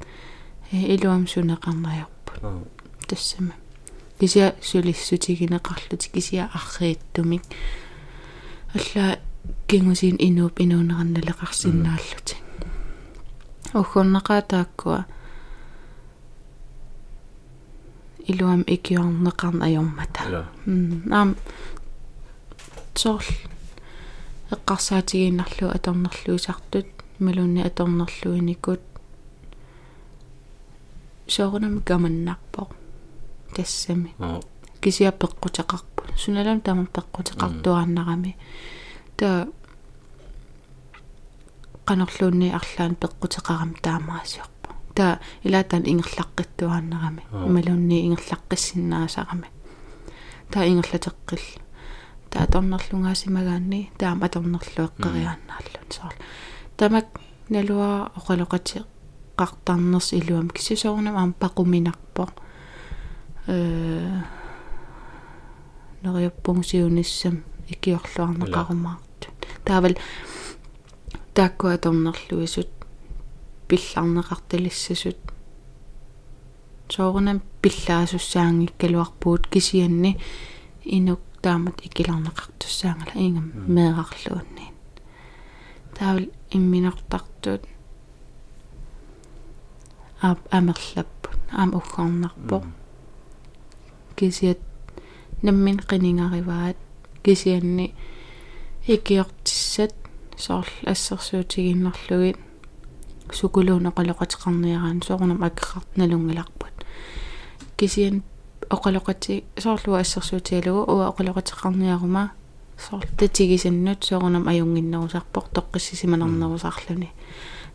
[0.71, 2.63] э илуам сунеқарнаярпут аа
[3.07, 3.53] тассама.
[4.19, 7.43] Кися сулиссутигинеқарлути кися аррииттумик
[8.73, 9.19] алла
[9.67, 12.35] кингусин инууп инуунеранналеқарсинааллути
[13.73, 15.05] ухуннеқаа тааккуа
[18.31, 21.35] илуам икиорнеқарна ила наам
[22.95, 23.29] сорл
[24.51, 26.87] эққарсаатигииннарлу аторнерлуисартут
[27.19, 28.81] малунни аторнерлуиникут
[31.27, 32.69] соорунам каманнарпо
[33.55, 34.39] тассами аа
[34.81, 38.35] кисиа пеққутеқарпу суналам тамам пеққутеқартуарнарами
[39.17, 39.47] та
[41.85, 49.47] канерлуунни арлаан пеққутеқарам таамаасиорпу та илаатан ингерлаққиттуарнарами ималунни ингерлаққиссиннаасарами
[50.51, 51.43] та ингерлатеққил
[52.29, 56.13] та аторнерлунгаасимагаанни таам аторнерлуэққериааннааллун соор
[56.77, 57.07] тамак
[57.49, 58.85] налуа оқалоқати
[59.39, 62.29] qартарнерс илуам кисисоорнам аам пақуминарпо
[63.47, 64.21] э
[66.03, 69.06] нериуппунгсиуниссам икиорлуарнеқарумаарту
[69.67, 69.95] таавал
[71.35, 72.69] тааккуа торнерлуисут
[73.67, 75.19] пилларнеқарталиссасут
[76.89, 80.11] соорунам пиллаасуссаангиккалуарпуут кисианни
[80.83, 84.75] инук таамат икиларнеқартуссаангала ингам меэрарлуунниин
[85.97, 87.63] таавал имминертартуут
[90.21, 92.63] аап амерлаппут аам уггорнарпо
[94.15, 94.59] кисиат
[95.41, 96.77] наммин qinингариваат
[97.23, 97.93] кисианни
[98.87, 99.93] икиортиссат
[100.37, 102.37] соорл ассерсуутигиннерлугит
[103.31, 105.01] сукулууно qalоqatiqarniaraan
[105.47, 106.75] аккеқарт налунгаларпут
[107.77, 108.23] кисиан
[108.69, 112.31] оқалоқати соорлуа ассерсуутигалугу уа оқалоқатиқарниарума
[112.77, 117.09] соор татигисаннут соорнам аюнгиннерусарпор тоққиссисиманернерусарлуни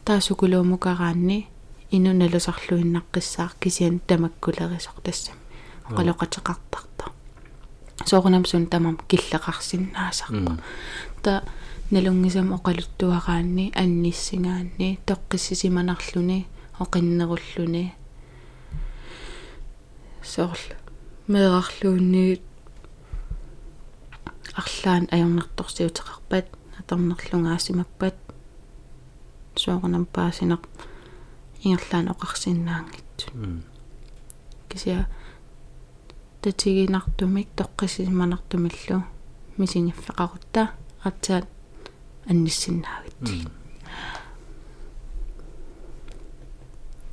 [0.05, 1.47] таа сукулуумукараанни
[1.91, 5.37] ину налусарлуиннаққиссаар кисиан тамаккулерисор тассам
[5.89, 6.92] оқалоқатеқартарта
[8.07, 10.59] соорнам сун тамам киллеқарсиннаасарпа
[11.23, 11.43] та
[11.91, 16.47] налунгисам оқалуттуараанни анниссингаанни тоққиссисиманарлуни
[16.79, 17.95] оқиннеруллуни.
[20.23, 20.77] Соорл
[21.29, 22.41] меэрарлуунни
[24.55, 26.47] арлаан ajornertorsiuteqarpat
[26.81, 28.17] аторнерлунгаасимаппат
[29.57, 30.63] соорнам паасинеқ
[31.65, 33.29] ингерлаан оқарсиннаангитсу
[34.69, 35.07] кися
[36.43, 39.03] татигинартумик тоққисиманартумиллу
[39.59, 40.63] мисингиффеқарутта
[41.05, 41.47] артаат
[42.31, 43.47] анниссиннаагитти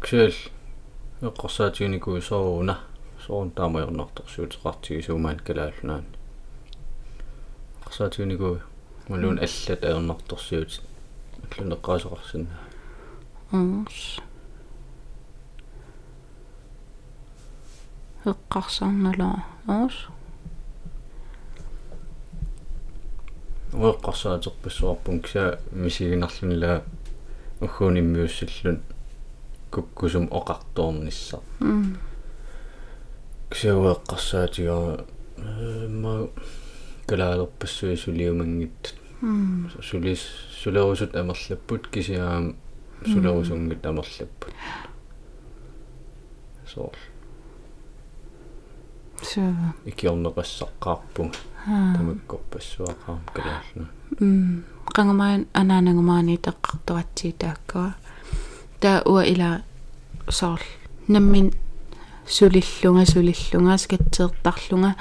[0.01, 0.33] ксэл
[1.21, 2.79] эққарсаатигникуи сооруна
[3.25, 6.05] соорун таамаернарторсуутеқартигисуумаан калааллунаан
[7.81, 8.59] эққарсаатигникуи
[9.09, 10.81] малуун аллат аернарторсуут
[11.51, 12.63] аллунеққаасоқарсинаа
[13.51, 14.19] аас
[18.31, 19.95] эққарсарнала аас
[23.73, 26.83] уэққарсаатерпассуарпун киса мисигинарлунила
[27.61, 28.81] уггууниммиуссаллун
[29.71, 31.41] куккусум оқарторниссаа
[33.49, 35.05] кисауэққарсаатигаа
[36.01, 36.29] ма
[37.07, 38.95] калаалерпассуи сулиумангит
[39.81, 40.21] сулис
[40.61, 42.55] сулерусут амерлаппут кисиаам
[43.05, 44.53] сулерусунгит амерлаппут
[46.73, 46.95] соор
[49.23, 49.53] соо
[49.85, 51.37] икиорнеқассаққарпунга
[51.95, 53.85] тамаккорпассуақарам калааллу
[54.19, 54.63] м.
[54.95, 57.93] Qangamaан анаанангумаани теққартуатсии тааккуа
[58.79, 59.61] таа уа ила
[60.29, 60.61] соор
[61.07, 61.53] наммин
[62.27, 64.95] сулиллунга сулиллунга скатсеэртарлунга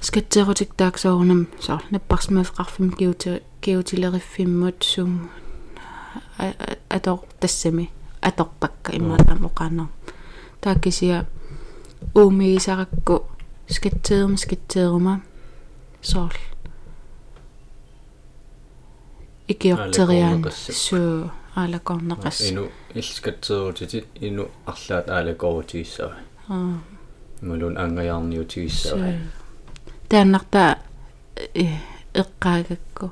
[0.00, 5.30] скатсерутик тааксоорнам соор наппарсмафеқарфим киути киутилериффиммут сум
[6.88, 9.88] атор тассами аторпакка иммаатам оқаанер
[10.60, 11.26] тааккисиа
[12.14, 13.26] уумигисаракку
[13.68, 15.22] скатсеерма скатсеерума
[16.02, 16.34] соор
[19.48, 26.16] икиортериаан суу аалакорнеқас ину илскатсерутити ину арлаат аалакорутигиссава
[26.48, 26.78] аа
[27.42, 29.14] мулун ангаяарниутигиссава
[30.08, 30.78] тааннарта
[32.14, 33.10] эққаагакку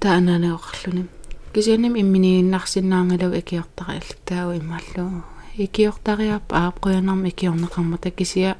[0.00, 1.06] таананеоқарлуни
[1.54, 5.22] кисианим имминигиннарсиннаангалу икиортара иллтаау иммаллу
[5.58, 8.56] икиортариап аапқуянарма икиорнеқарма такисиа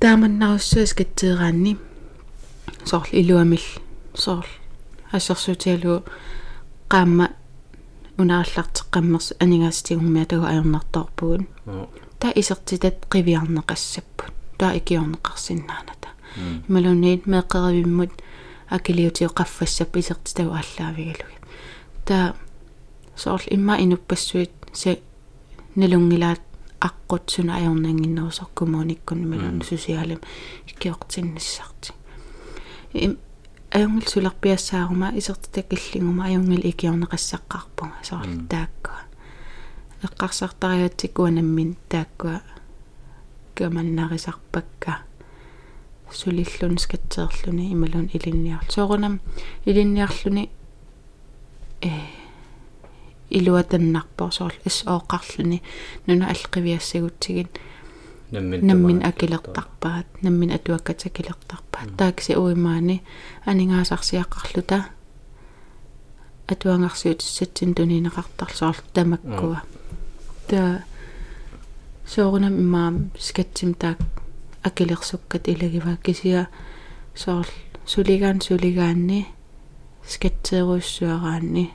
[0.00, 1.78] тааманнаруссуа скатсеераанни
[2.84, 3.64] сорл илуамил
[4.14, 4.48] сорл
[5.12, 6.04] ассерсутиалу
[6.88, 7.28] qaamma
[8.18, 11.46] унааллартеққаммерс анигаастигуммиа тагу аернартоорпугун
[12.18, 16.08] та исертитат қивиарнеқассаппут таа икиорнеқарсиннааната
[16.68, 18.12] ималуниит меққеривиммут
[18.70, 21.38] акилиутио қаффассап исертитагу ааллаавигалуги
[22.04, 22.34] та
[23.16, 25.00] сорл имма инуппассуит се
[25.76, 26.40] налунгилаат
[26.84, 30.20] аққут суна аернангиннерусор коммуниккун ималун сусиалим
[30.66, 31.92] икиортинниссарти
[32.92, 33.18] им
[33.72, 39.00] аюнгил суларпиассаарума исертитакиллингума аюнгил икиорнеқассаққарпунга сорл тааккуа
[40.02, 42.42] эққарсартариатсиккуа наммин тааккуа
[43.54, 44.98] каманнарисарпакка
[46.12, 49.20] сулиллун скатсеерлүни ималун илинниар соорунам
[49.64, 50.50] илинниарлүни
[51.80, 51.90] э
[53.38, 55.58] илуатаннарпоо соорл ис ooqarluni
[56.06, 57.48] нуна алқивиассагутсигин
[58.32, 63.02] наммин наммин акилертарпаат наммин атуаккатакилертарпаат таакси уимаани
[63.46, 64.78] анингаасарсиаққарлута
[66.52, 69.62] атуангарсиут сатсин тунинеқартарлсоорл тамаккуа
[70.48, 70.84] та
[72.06, 73.98] соорунам имаам скатсим таак
[74.62, 76.48] акилерсуккат илагива кисиа
[77.14, 77.50] соорл
[77.86, 79.26] сулигаан сулигаанни
[80.06, 81.70] скатсееруйссуараанни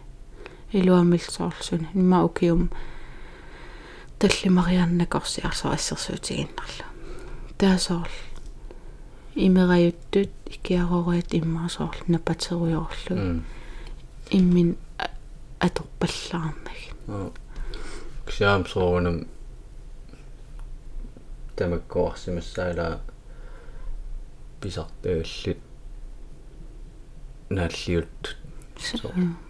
[0.72, 2.70] илуамилсоорлсуна имма укиум
[4.20, 6.86] таллимариарнакорсиарсо ассерсуутигиннарлу
[7.58, 8.18] таасоорл
[9.36, 13.44] имераюттут икиарориат иммаасоорл напатеруйорлу
[14.30, 14.78] иммин
[15.60, 17.34] аторпаллаарнаг
[18.28, 19.28] ксаам соорунам
[21.56, 23.02] тамаккоорсимассаала
[24.62, 25.58] писартагаллут
[27.50, 28.38] нааллиут
[29.04, 29.49] мангил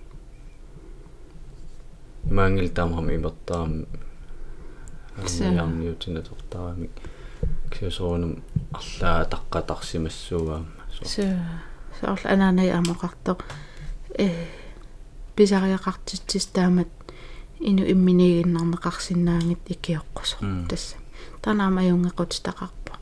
[2.75, 3.85] таамам имертаам
[5.17, 6.91] амниутина тортарамик
[7.71, 8.43] ксиусоонум
[8.73, 10.65] арлаа таққатарсимассуугаама
[11.03, 11.37] со
[11.99, 13.37] соорлу анаанай амоқарто
[14.17, 14.29] э
[15.35, 16.87] писариақартитсис таамат.
[17.59, 20.37] Ину имминигиннарнеқарсинаангит икиоққусо
[20.69, 20.95] тасса
[21.41, 22.93] танаама юнгеқут тақарпо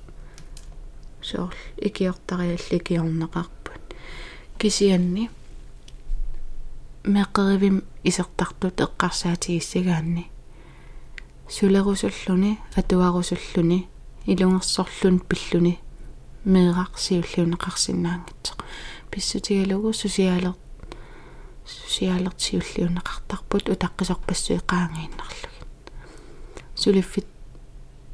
[1.22, 3.82] соорл икиортариалли икиорнеқарпут
[4.58, 5.30] кисианни.
[7.04, 10.26] Меққеривим исертартут эққарсаатигиссагаанни
[11.50, 13.80] сулерусуллуни атуарусуллуни
[14.32, 15.74] илунгерсорлун пиллуни
[16.54, 18.60] меэрарсиуллиунеқарсинаангитсоқ
[19.12, 20.56] писсутигалугу сусиалер
[21.66, 25.58] сусиалертиуллиунеқартарпут утаққисорпассуи қаангииннарлуги
[26.76, 27.28] сулиффит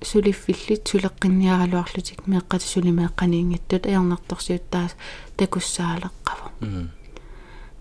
[0.02, 4.92] сулиффиллит сулеққинниаралуарлутик меэққати сулимеэққаниингиттут аярнарторсиуттаас
[5.38, 6.48] такуссаалеққаво.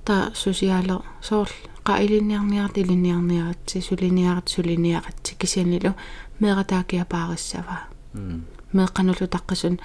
[0.05, 1.53] Та сусиалер соорл
[1.85, 5.91] qailiniarniarat iliniarniaratsi suliniarat suliniaratsi kisianilu
[6.41, 7.77] meeqataakиапаариссава
[8.77, 9.77] меэққанулу таққисун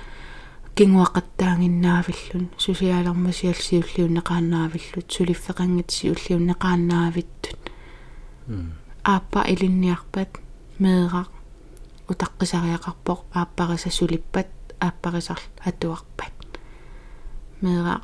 [0.78, 7.62] кингуақаттаангиннаавиллун сусиалермасиалсиуллиуннеқаанаавиллут сулиффеқангитсиуллиуннеқаанаавиттут
[9.04, 10.32] ааппа илинниарпат
[10.84, 11.30] меэрақ
[12.12, 16.34] утаққисариақарпоқ ааппариса сулиппат ааппарисар атуарпат.
[17.62, 18.04] Меэрақ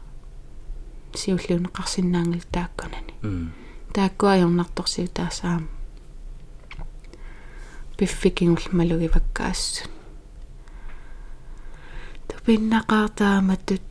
[1.14, 3.14] сиуллиунеқарсинаангил тааккунани
[3.95, 5.68] тааккуайорнарторсиу таасаам
[7.97, 9.91] пиффикингул малугиваккаассут
[12.29, 13.83] тупиннақартааматтут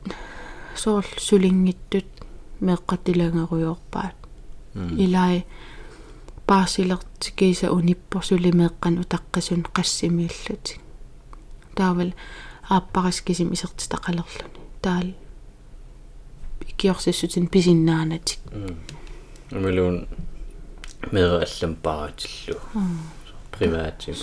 [0.75, 2.05] соорл сулингиттут
[2.61, 4.15] меққатилангеруйорпаат
[5.03, 5.45] илай
[6.47, 10.79] паасилертикиса униппор сулимеэққан утаққисун qassimiillutик
[11.75, 12.13] таавал
[12.69, 15.13] ааппараскисим исертитақалерлуни таал
[16.61, 18.39] икиорсиссутин писиннаанатик
[19.52, 20.08] амилуун
[21.12, 22.58] мераллам паратиллу
[23.52, 24.14] приваатим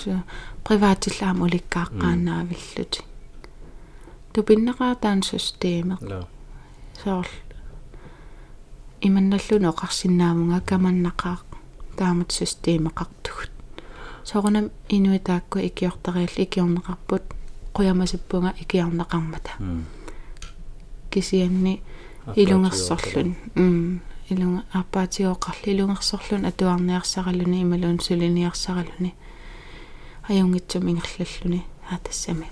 [0.65, 3.01] приваатиллаам уликкааққаанаавиллути
[4.33, 5.99] тупиннеқаатаан системеқ
[7.03, 7.33] соорл.
[9.07, 11.45] Иманналлуни оқарсинаамунга каманнақаақ
[11.97, 13.51] таамат системеқартугут
[14.23, 17.23] соорунам инуитаакку икиортариалли икиорнеқарпут.
[17.73, 19.51] Қуямасиппунга икиарнеқармата
[21.11, 21.81] кисианни
[22.35, 23.35] илунгерсорлун
[24.31, 29.15] илунга аппаатиоқарли илунгерсорлун атуарниарсаралуни ималуун сулиниарсаралуни
[30.29, 32.47] аюнгитсум ингерллаллуни аатассами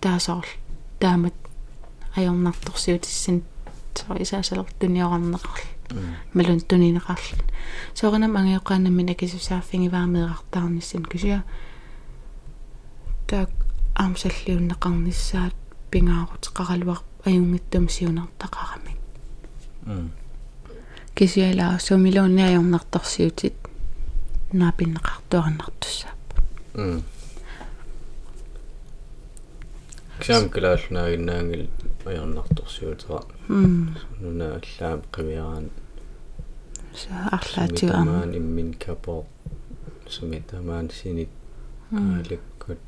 [0.00, 0.52] таасоорл
[1.00, 1.34] таамат
[2.16, 3.42] ajornartorsiutissin
[3.98, 5.66] соо исаасалертуниорарнеқарл
[6.34, 7.38] малун тунинеқарл
[7.94, 11.40] сооринам ангиоқаанаммин акисусааффигиваамеэқартаарниссин кусиа
[13.28, 13.50] таак
[13.94, 15.56] аамсаллиуннеқарниссаат
[15.90, 18.98] пингаарутеқаралуар аюнгиттум сиунартақарамик
[21.18, 23.56] кисиалаа сумилуунни ajornartorsiutit
[24.60, 26.36] наапиннеқартуарнартуссааппа
[30.20, 31.64] ксам калаалнаагиннаангил
[32.10, 33.20] ajornartorsiutera
[34.22, 35.66] нуна аллаам қивиараан
[37.00, 38.08] са арлаатиуам
[38.38, 39.14] иммин капо
[40.08, 41.30] сумитамаан синит.
[41.90, 42.82] Ааликкут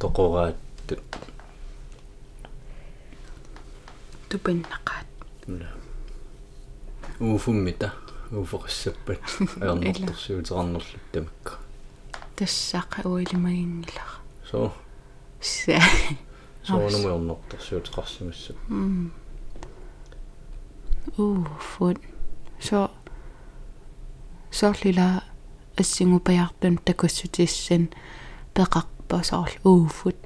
[0.00, 1.08] тоқорааттут
[4.30, 5.08] тупиннақаат
[5.42, 5.79] уфуммита
[7.20, 9.20] уфоқиссаппат
[9.60, 11.52] аернэрторсиутерарнерлут тамакка
[12.36, 14.14] тассаақа уилимагингилара
[14.50, 14.72] со
[15.40, 15.80] са
[16.64, 18.56] соонумуернэрторсиутерарсимассап
[21.18, 21.98] уу фут
[22.60, 22.90] со
[24.50, 25.24] соорлила
[25.76, 27.90] ассингупаяртун такуссутиссин
[28.54, 30.16] пеқарпа соорл ууфут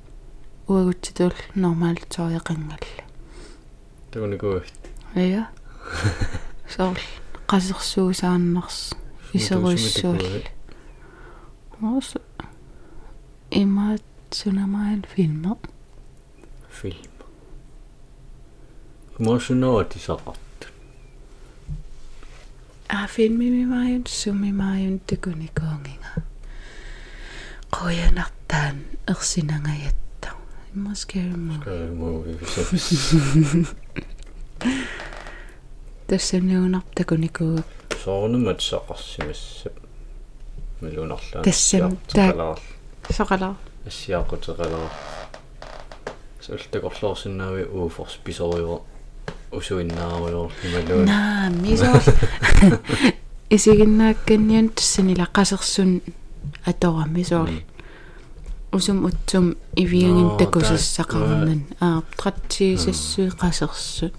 [0.68, 3.04] уагутситул нормаал ториақангалла
[4.12, 4.62] тагуникуа
[5.14, 5.50] я
[6.75, 7.01] соорл
[7.51, 8.77] qassersuusaannars
[9.33, 10.23] iseruissuul
[11.91, 12.09] oos
[13.61, 15.57] imaat sunamain filmer
[16.81, 17.09] film
[19.19, 20.59] Mosunoa tisaqart
[22.89, 26.11] a filmimimaajun sumimaajun tukunikoonginga
[27.77, 28.75] qoyanartaan
[29.11, 30.29] ersinangayatta
[30.75, 33.65] imma scary movie movie
[36.08, 37.62] Тассанниунар такуникуу
[38.04, 39.74] соорнумат сақарсимассап
[40.80, 42.56] милунарлаа тассам таа
[43.10, 43.54] соқалаа
[43.86, 44.88] ассиақутеқалаа
[46.40, 48.82] султакорлоорсинаави ууфорс писориво
[49.52, 52.00] усуиннааруйор ималуун наа мисоо
[53.50, 56.02] исигиннаакканниан тассанила қасерсун
[56.64, 57.48] атора мисоо
[58.72, 64.14] усум утсум ивиангин такусассақарнан аа тратсиисассуи қасерсут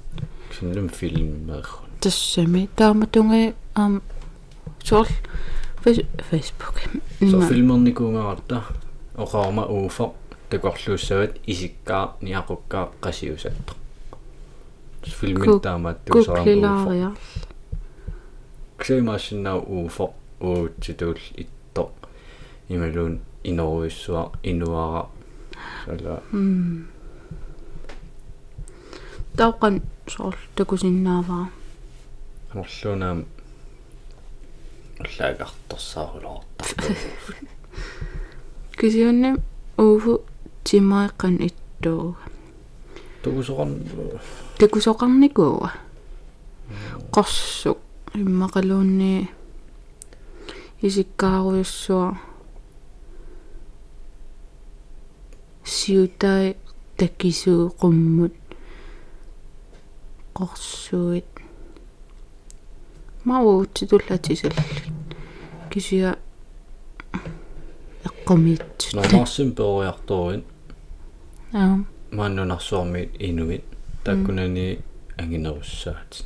[0.56, 1.64] синнум фильм маа
[2.02, 4.02] тассами тааматунга аам
[4.84, 5.08] соор
[5.84, 6.76] фейсбук
[7.32, 8.58] so filmernikungaratta
[9.24, 10.14] oqaarma uufoq
[10.50, 13.74] такорлууссават исиккаа ниақуккаа qasiusatto
[15.20, 17.16] filmin taamaat туусарам
[18.78, 21.84] ксеймаасиннаа uufoq уутситуул itto
[22.70, 25.08] ималуун иноруиссуа инуара.
[25.86, 26.22] Сала
[29.38, 31.46] тауқан соор такусиннааваа
[32.52, 33.20] анерлуунаам
[35.02, 36.68] уллаагаарторсаарулаортар
[38.80, 39.30] кисиунни
[39.78, 40.14] ууфу
[40.64, 42.24] тимаэкъан иттууга
[43.24, 43.74] тугусоқарн
[44.60, 45.70] такусоқарникууа
[47.16, 47.80] qorsuq
[48.22, 49.14] иммақалуунни
[50.88, 52.08] исиккааруйуссуа
[55.76, 56.46] сиутай
[56.98, 58.45] таккисуу қуммут
[60.38, 61.32] qorsuit
[63.24, 64.64] мауутситуллатисалли
[65.72, 66.18] кисиа
[68.08, 70.44] эққумиит нормаарсим перуиарторуин
[71.54, 71.80] аа.
[72.12, 73.64] Мааннунарсуармит инуит
[74.04, 74.80] таккунани
[75.18, 76.26] ангинеруссаат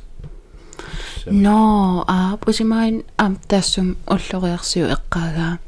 [1.26, 5.58] но а пусимаин ам тассум уллориарсиу эққаагаа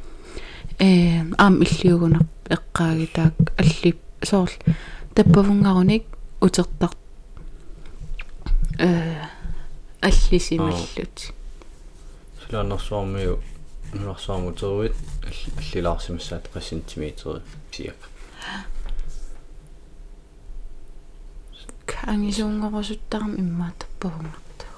[0.78, 4.52] э ам иллиугунар эққааги таак алли соорл
[5.14, 6.04] таппавунгаруник
[6.40, 6.90] утертар
[8.78, 9.16] э
[10.00, 11.32] аллисималлут
[12.42, 13.42] сулааннарсуармиу
[13.92, 14.94] нунарсуармутеруит
[15.58, 17.96] аллилаарсимассаат 3 см сиак
[22.02, 24.72] ангисуунгорусуттарам иммаа таппавунгартаа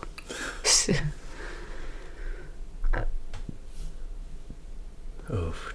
[5.28, 5.74] оф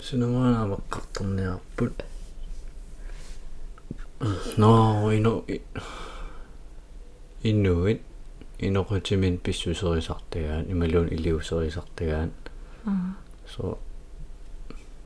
[0.00, 2.04] синамана маққарторниарпут
[4.56, 5.44] но ино
[7.44, 8.00] иннуит
[8.58, 12.30] инокутимин писсусерисартагаан ималуун илиусерисартагаан
[13.46, 13.78] so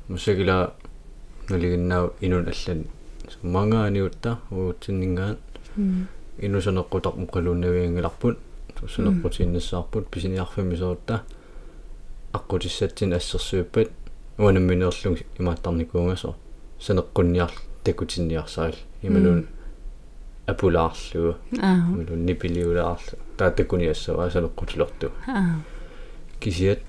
[0.08, 0.72] musagila
[1.48, 2.86] нулигиннау инун аллан
[3.42, 5.36] мангааниутта уутсиннингаан
[6.46, 8.38] инусанеққутақ муқалууннавиангиларпут
[8.94, 11.24] сунеққутииннассаарпут писиниарфамисоотта
[12.32, 13.90] аққутиссатсин ассерсууппат
[14.38, 16.36] уанамминерлун имааттарникуунгасо
[16.80, 17.50] санеққунниар
[17.84, 19.46] такутинниарсаал ималуун
[20.48, 25.12] апулаарлугу ималуун нипилиулаарлу таатаккуниассава санеққутилерту
[26.40, 26.80] кисиат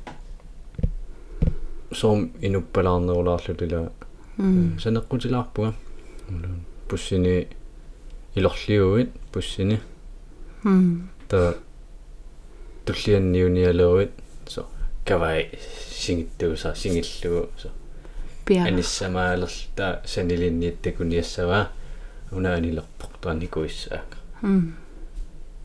[1.92, 3.92] сом инуппалаарнерулаарлутила
[4.38, 5.74] санеққутилаарпуга
[6.88, 7.48] пуссини
[8.36, 9.82] илорлиуит пуссини
[11.28, 11.56] та
[12.86, 14.12] туллианниуниалеруит
[14.48, 14.68] со
[15.06, 15.52] кавай
[15.92, 17.72] сингиттууса сингиллугу со.
[18.48, 21.70] Аниссамаалерта санилинниаттакуниассава
[22.32, 24.10] унаанилерпоқ таникуиссаак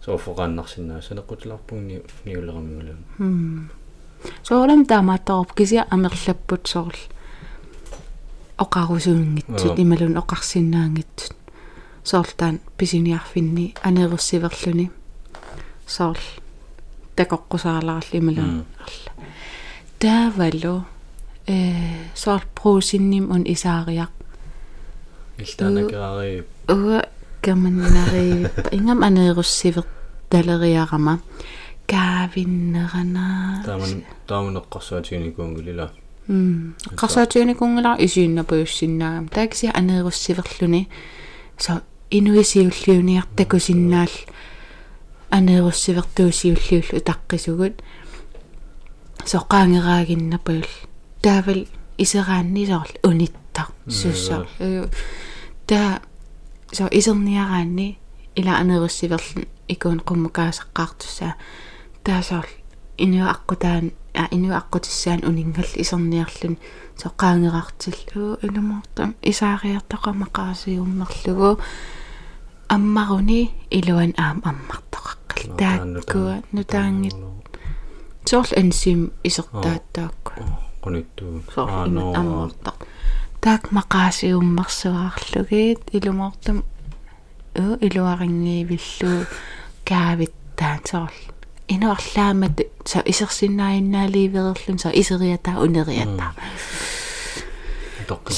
[0.05, 3.01] со фоqaannarsinnaa санеққутилаарпугни ниулерамиулам
[4.43, 6.99] соорам таамааттороп кися амерлаппут соорл.
[8.59, 11.37] Оқарусуунгитсут ималун оқарсиннаангитсут.
[12.05, 14.91] Соорлтаан писиниарфинни анеруссиверлүни
[15.87, 16.27] соорл
[17.17, 19.13] такоққусаалаарли ималун арла.
[19.99, 20.85] Таавалу
[21.47, 24.11] э соорл проусинним он исаариақ
[25.39, 27.05] илтаанакаари уа
[27.43, 29.85] каманнари ингам анеруссивер
[30.31, 31.21] талериарама
[31.87, 35.91] каавиннерана тааман таамунеққарсуатигникуунгулила
[36.29, 36.75] м.
[36.97, 40.89] Қарсаатигникунгала исииннапуйуссиннаагам таакси анеруссиверлүни
[41.59, 44.11] со инуисиуллиуниартакусиннаал
[45.31, 47.83] анеруссивертуусиуллиуллу таққисугут
[49.27, 50.67] соққаангераагиннапуул
[51.21, 51.67] таавал
[51.99, 54.47] исераанни соорл униттар сусса
[55.67, 56.01] та
[56.73, 57.99] со исерниараанни
[58.35, 61.35] ила анеруссиверлун икуун қуммукаасаққаартуссаа
[62.03, 62.47] таасоор
[62.99, 66.59] инуаққутаан а инуаққутиссаан унингал исерниарлун
[67.01, 71.59] соққаангерартил уу илумортам исаариартоқамақарасиуммерлугу
[72.69, 77.17] аммаруни илуан аам аммартоқаққал тааккуа нутаангит
[78.25, 80.33] сорл ансим исертааттаакку
[80.85, 81.35] qunittuu
[82.21, 82.79] аммартақ
[83.45, 86.59] таак мақаасиуммерсуаарлугиит илумортам
[87.63, 89.13] уу илуарингиивиллу
[89.89, 91.19] каавиттаан сорл
[91.75, 92.57] инуарлаамат
[92.91, 96.33] са исерсиннаиннааливерерлун са исериатаа унериатаа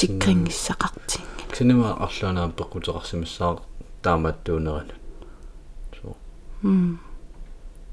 [0.00, 1.24] сиккрингиссақартин
[1.56, 3.52] синема арлаанаа пеккутерарсимассаа
[4.02, 4.90] тааматтуунеран
[5.96, 6.16] со
[6.62, 6.98] м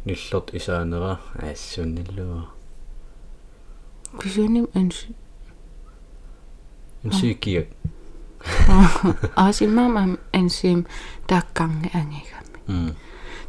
[0.06, 2.53] ниллерт исаанера аассунниллуа
[4.22, 5.06] кисуним анс
[7.04, 7.68] инсикиак
[9.36, 10.86] асиммам ансим
[11.28, 12.96] тааккарни ангигами м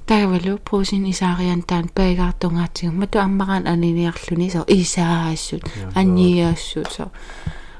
[0.07, 5.62] таавалу прусин исаариан таан паигаартунгаатигу мату аммараан аниниарлуни со исаассут.
[5.95, 7.11] Анниаассут со.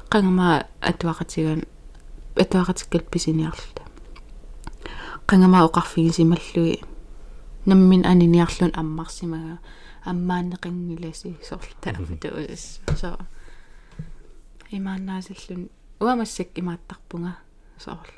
[0.09, 1.61] Qangama atuaqatigan
[2.41, 3.81] atuaqatikkat pisiniarluta
[5.27, 6.81] qangama oqarfigisimallui
[7.65, 9.57] наммин анiniarlun аммарсимага
[10.11, 13.09] аммааннеқингиласи сорлта туус со
[14.71, 17.33] имааннаасаллун уамассак имааттарпунга
[17.77, 18.11] сорл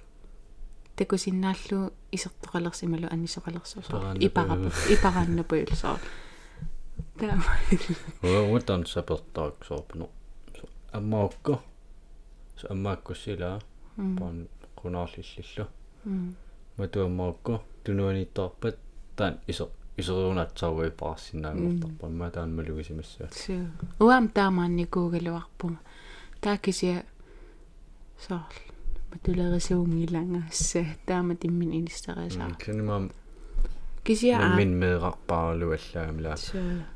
[0.98, 5.98] такусиннааллу исертоқалерсималу аннисоқалерсоо ипарапу ипарааннапуил соо
[7.20, 7.40] таа.
[8.52, 10.10] Уутан сапертаак соорпуно
[10.92, 11.62] аммаокко
[12.58, 13.62] so аммааккуссилаа
[13.96, 15.66] паан кунаарлиллиллу
[16.78, 18.78] матуаммаокко тунуаниттарпат
[19.16, 23.54] таан исо исеруунатсааруи паарсинаагортарпа ма таан малугисимассаа су
[24.00, 25.80] уам таамаанникуугалуарпума
[26.42, 27.04] таакисиа
[28.26, 28.58] сорл
[29.12, 33.12] матулерисуунгилангаассаа таама тиммин инистерисаа кинимам
[34.04, 36.36] кисиа мин меэқарпааралуаллаагамила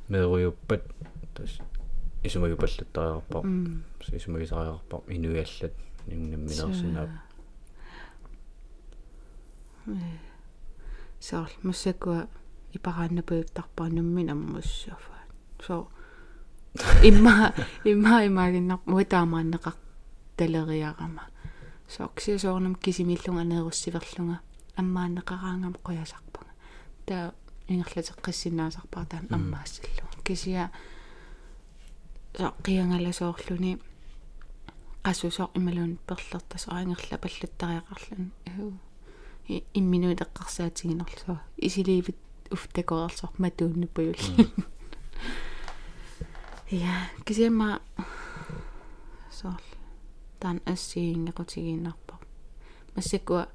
[0.09, 0.83] меэруйуппат
[1.35, 1.51] тас
[2.23, 3.43] исумагипаллаттариарпар
[4.19, 5.73] исумагисариарпар инуиаллат
[6.07, 7.09] нингнамминерсинаа
[11.19, 12.27] сорл массакуа
[12.75, 15.17] ипарааннапуиттарпаа нуммин аммуссаафа
[15.65, 15.87] со
[17.03, 17.53] имма
[17.83, 19.75] имма имагиннар муатаамааннеқар
[20.37, 21.23] талериарама
[21.87, 24.39] сокси соорнам кисимиллунга нееруссиверлунга
[24.77, 26.51] аммааннеқараангам қоясарпага
[27.05, 27.33] таа
[27.67, 30.71] ингерлатеққиссинаасарпаа таан аммаассаллу кисиа
[32.37, 33.79] со қиангаласоорлуни
[35.05, 38.73] qassusoq imalun perlertas aangерла паллаттариақарлун уу
[39.79, 42.17] имминуилеққарсаатигинерлуа исилиивит
[42.51, 44.15] уфтакорерсор матууннуппаюл
[46.69, 47.81] я кисиама
[49.31, 49.61] сорл
[50.39, 52.15] таан ассиингеқутигииннарпа
[52.95, 53.47] массакуа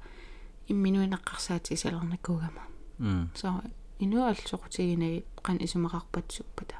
[0.69, 2.63] имминуинеққарсаати исалернаккугама
[2.99, 3.63] м со
[3.99, 6.75] инуал соқутигинаги қан исумақарпатсуппата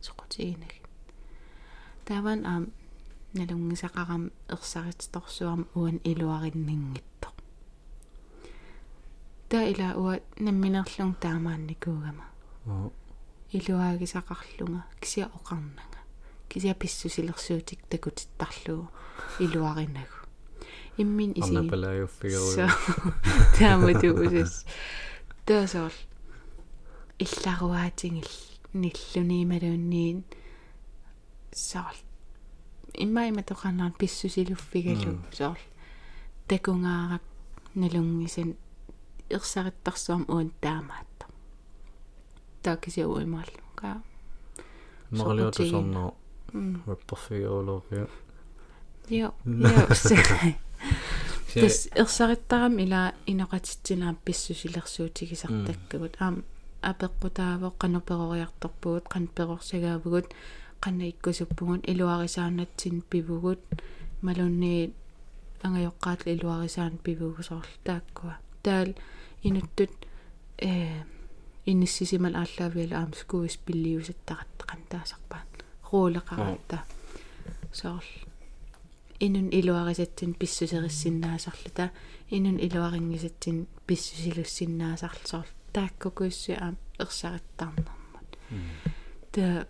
[0.00, 0.80] соқутигинаги
[2.04, 2.64] таван аам
[3.34, 7.28] налунгисақарам ерсаритторсуарм уан илуариннингитто
[9.48, 12.26] та ила уа намминерлун таамаанникуугама
[12.66, 12.92] оо
[13.52, 16.00] илуаагисақарлунга кися оқарнага
[16.48, 18.90] кися писсусилерсуутик такутиттарлугу
[19.38, 20.18] илуаринагу
[20.98, 22.68] иммин иси аннапалаюффигеру
[23.58, 24.64] тааматуусас
[25.46, 25.92] таасоор
[27.18, 28.32] илларуаатингил
[28.72, 30.24] ниллуниималуунниин
[31.52, 31.96] саал
[32.94, 35.58] иммаима тоқаннаан писсусилуффигалу саал
[36.48, 37.22] такунгаарак
[37.74, 38.56] налунгисан
[39.30, 41.26] ерсариттарсуам уун таамаатта
[42.62, 44.02] таакисиуимааллу ка
[45.10, 46.12] марлиотусорнаа
[46.86, 48.06] вепперфигерулоорпиа
[49.10, 50.16] Joo, joo, se.
[51.54, 56.36] Täs ersarittarам ila inoqatitsinaam pissusilersuutigisartakkugut aam
[56.90, 60.26] апеққутаавоқ кануперориарторпугут қан перорсагаавгут
[60.84, 63.62] қанна иккусуппугут илуарисаанатсин пивугут
[64.22, 64.92] малунни
[65.66, 68.90] ангайоққаатла илуарисаан пивугусорл тааккуа таал
[69.42, 69.90] инуттут
[70.58, 71.02] э
[71.66, 75.50] инниссисимал ааллаавиала аам скуис пиллиусаттарат қантаасарпаат
[75.90, 76.78] руулеқаратта
[77.72, 78.06] сорл
[79.20, 81.90] инун илуарисатсин писсусериссиннаасарлута
[82.30, 88.30] инун илуарингисатсин писсусилуссиннаасарлсорл тааккукуисси аам ерсариттаарнэрмут
[89.32, 89.66] та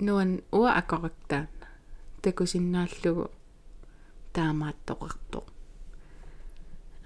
[0.00, 1.48] нуан уа акорактаан
[2.22, 3.30] такусиннааллугу
[4.34, 5.40] таамааттоқарто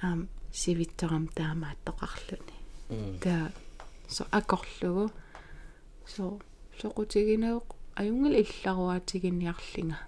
[0.06, 0.20] аам
[0.52, 2.56] сивитторам таамааттоқарлуни
[3.24, 3.52] та
[4.08, 5.10] со акорлугу.
[6.06, 6.24] Со
[6.80, 7.66] соқутигинеоқ
[8.00, 9.98] аюнгал илларуаатигинниарлинга.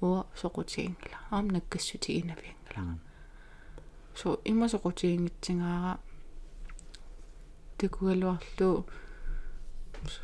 [0.00, 1.18] Уа соқутигингла.
[1.30, 2.98] Аам наккассутигинавиангала
[4.14, 5.98] so има соқутигингитсингаара
[7.78, 8.86] такугалуарлу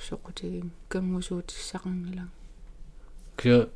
[0.08, 2.30] соқутигин кангусуутиссақангилан
[3.36, 3.68] кия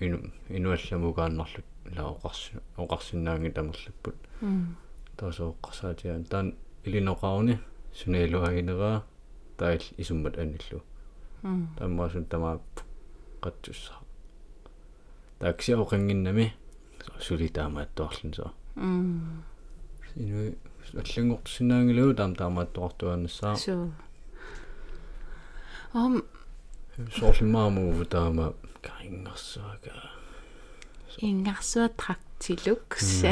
[0.00, 4.16] соорлаанаатсуинеққартуа ину инуалламугааннарлут ла оқарси оқарсинаанги тамерлаппут
[5.18, 7.58] таасооққарсаатиаан таан илиноқарни
[7.94, 9.04] сунаилуагинераа
[9.56, 10.82] таил исуммат аниллу.
[11.42, 12.60] Таммаасун тамаа
[13.40, 13.94] qattussa
[15.40, 16.52] taaksia oqanginnami
[17.26, 19.42] sulitaamaattuarlun so м
[20.16, 20.52] ину
[21.02, 23.76] аллангортсинаангилуу таам таамааттуартуаннассаа so
[25.94, 26.22] ам
[27.18, 29.92] соорлимаамуу таама каингерсуака
[31.18, 33.24] ингарсуа трактилукс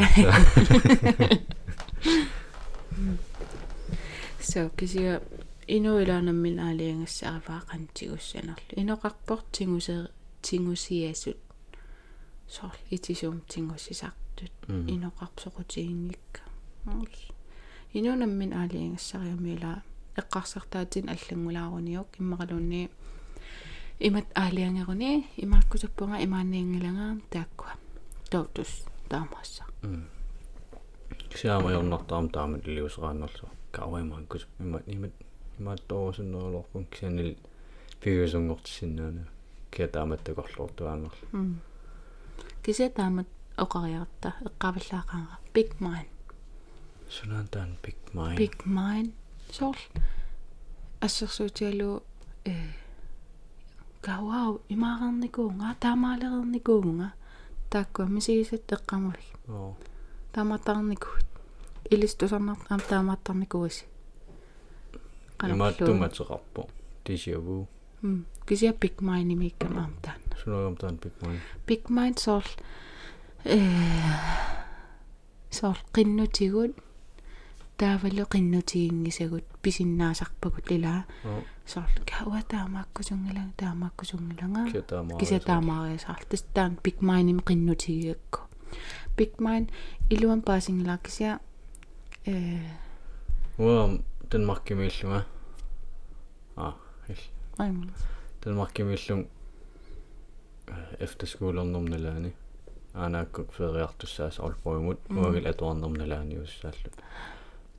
[4.50, 5.20] so кисиа
[5.76, 9.96] инуилаанаммин аалиангассааваа qantigussанерлу иноқарпор тингусе
[10.42, 11.38] тингусиасут
[12.54, 14.54] сорл итисуум тингуссисартут
[14.94, 16.42] иноқарсоқутигингикка
[17.98, 19.72] инунаммин аалиангассариумила
[20.20, 22.82] эққарсартаатин аллангулааруниук иммақалуунни
[24.00, 27.72] имат аалиангеруни имааккутаппунга имааниангилангаам тааккуа.
[28.30, 29.64] Тоутус таамаасса.
[31.34, 35.12] Сиамаёрнартаам таамат илиусерааннерлу кауаймааккус имат имат
[35.58, 37.36] имааттоорусуннерулорпун кисанил
[38.00, 39.24] пигусунгортисиннаана
[39.70, 41.56] кия тааматтакорлууртуаангерла
[42.62, 46.10] кися таамат оқариарта эққавиллаақаanga big mind
[47.10, 49.10] сунаантаан big mind big mind
[49.50, 49.82] сорл.
[51.00, 52.02] Ассерсуутиалу
[52.44, 52.54] э
[54.02, 57.12] гавау имаарерникуунга таамаалерерникуунга
[57.70, 59.76] тааккуа мисигисат эққамулик оо
[60.32, 61.26] таамааттарникуут
[61.90, 63.84] илистусарнар аам таамааттарникуаси
[65.42, 66.68] имааттуматеқарпо
[67.04, 67.66] тисиаву
[68.02, 71.40] м кися big mind имиккам аам таан сунагам таан big mind.
[71.66, 72.52] Big mind сорл
[73.44, 73.58] э
[75.50, 76.72] сорл qinнутигут
[77.82, 86.98] таавалу qinнутигингисагут писиннаасарпагут илаа оо сорл кауа таамааккусунгилага таамааккусунгилага кия таамаа кися таамаариасаар тастаан big
[87.08, 88.40] mind им qinнутигиакку
[89.18, 89.66] big mind
[90.10, 91.40] илуан паасингилаа кися
[92.26, 92.34] э
[93.58, 93.98] уа
[94.30, 95.24] Danmarkimillunga
[96.56, 96.74] а?
[97.08, 97.16] Ил
[97.58, 97.90] айм
[98.44, 99.26] Danmarkimillung
[101.00, 102.32] efterskolernerналаани
[102.94, 106.36] анааккут фериартуссаас олпоимут уагил атуарнерналаани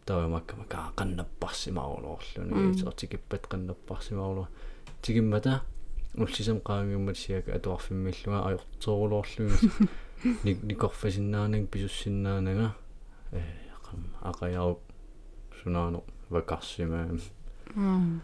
[0.10, 4.46] тавамаккама qaaqannapparsimaaruloorluni итертикиппат qannapparsimaarulo
[5.04, 5.54] тигиммата
[6.24, 9.58] улсисам qaangimmat сиака атуарфиммиллунга ajorteerulorlugi
[10.44, 12.68] ник никорфасиннаанаг писуссиннаанага
[13.32, 13.42] э
[13.86, 14.78] qam
[15.58, 16.00] сунаано
[16.30, 17.06] вакарсимаа
[17.76, 18.22] м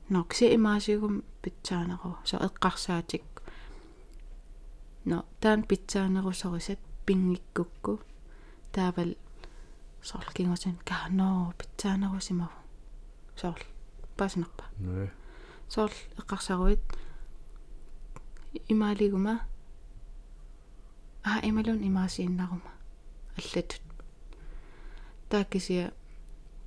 [0.10, 3.24] нокси имаасигум питсаанеру со эққарсаатик
[5.06, 8.00] но таан питсаанерусорисат пингиккукку
[8.72, 9.12] таавал
[10.02, 12.63] сорл кингусин кано питсаанерусимаву сорл паснерпа нэ
[15.70, 16.82] сорл эққарсааруит
[18.68, 19.42] имаалигума
[21.24, 22.72] а ималун имаасииннарума
[23.38, 23.82] аллатут
[25.30, 25.92] тааккисиа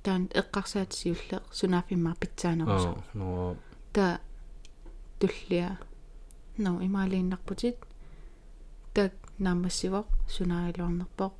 [0.03, 3.55] таан эққарсаатсиуллеқ сунафимма питсаанерусо аа но
[3.93, 4.19] та
[5.19, 5.79] туллиа
[6.57, 7.77] но имаалииннарпутит
[8.93, 11.33] так наамассивоқ сунаалуарнерпоқ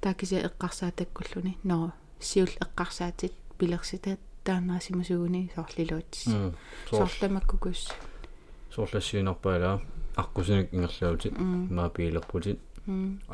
[0.00, 6.24] тааккисиа эққарсаатаккуллуни но сиул эққарсаатит пилерситаат таанаасимасугуни соорлилуутис
[6.90, 7.80] соорламаккукус
[8.74, 9.76] соорлассиинерпаалаа
[10.22, 11.34] аққусиник ингерлаутит
[11.76, 12.60] маа пилерпутит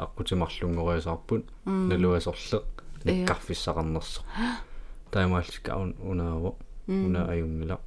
[0.04, 2.64] аққутимарлунгориасаарпут налуасорлеқ
[3.04, 4.20] никкарфиссақарнерсо
[5.10, 5.76] таимааллика
[6.10, 6.54] унаава
[6.88, 7.78] уна аюнгила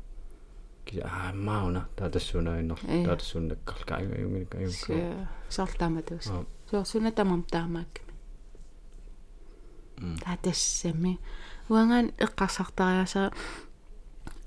[0.86, 6.32] ки аа мауна таатассунаиннер таатассуннаккарка аюнгилка аюнгка соорлааматус
[6.70, 8.14] соорсуна тамам таамаакками
[10.24, 11.20] таатассами
[11.70, 13.32] уангаан эққарсартариаса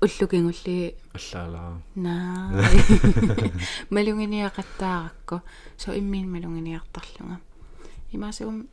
[0.01, 2.63] уллукингулли аллаалаа наа.
[3.89, 5.41] Малунгиниақаттааракку
[5.77, 7.41] со иммин малунгиниартарлунга
[8.11, 8.69] имаасуум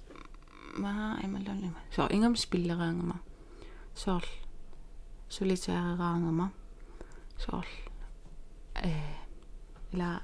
[0.78, 3.20] ма ималлунима со ингам спиллераангама.
[3.94, 4.28] Соорл
[5.28, 6.52] сулитаарераангама
[7.38, 7.74] соорл
[8.74, 8.92] э
[9.92, 10.22] ила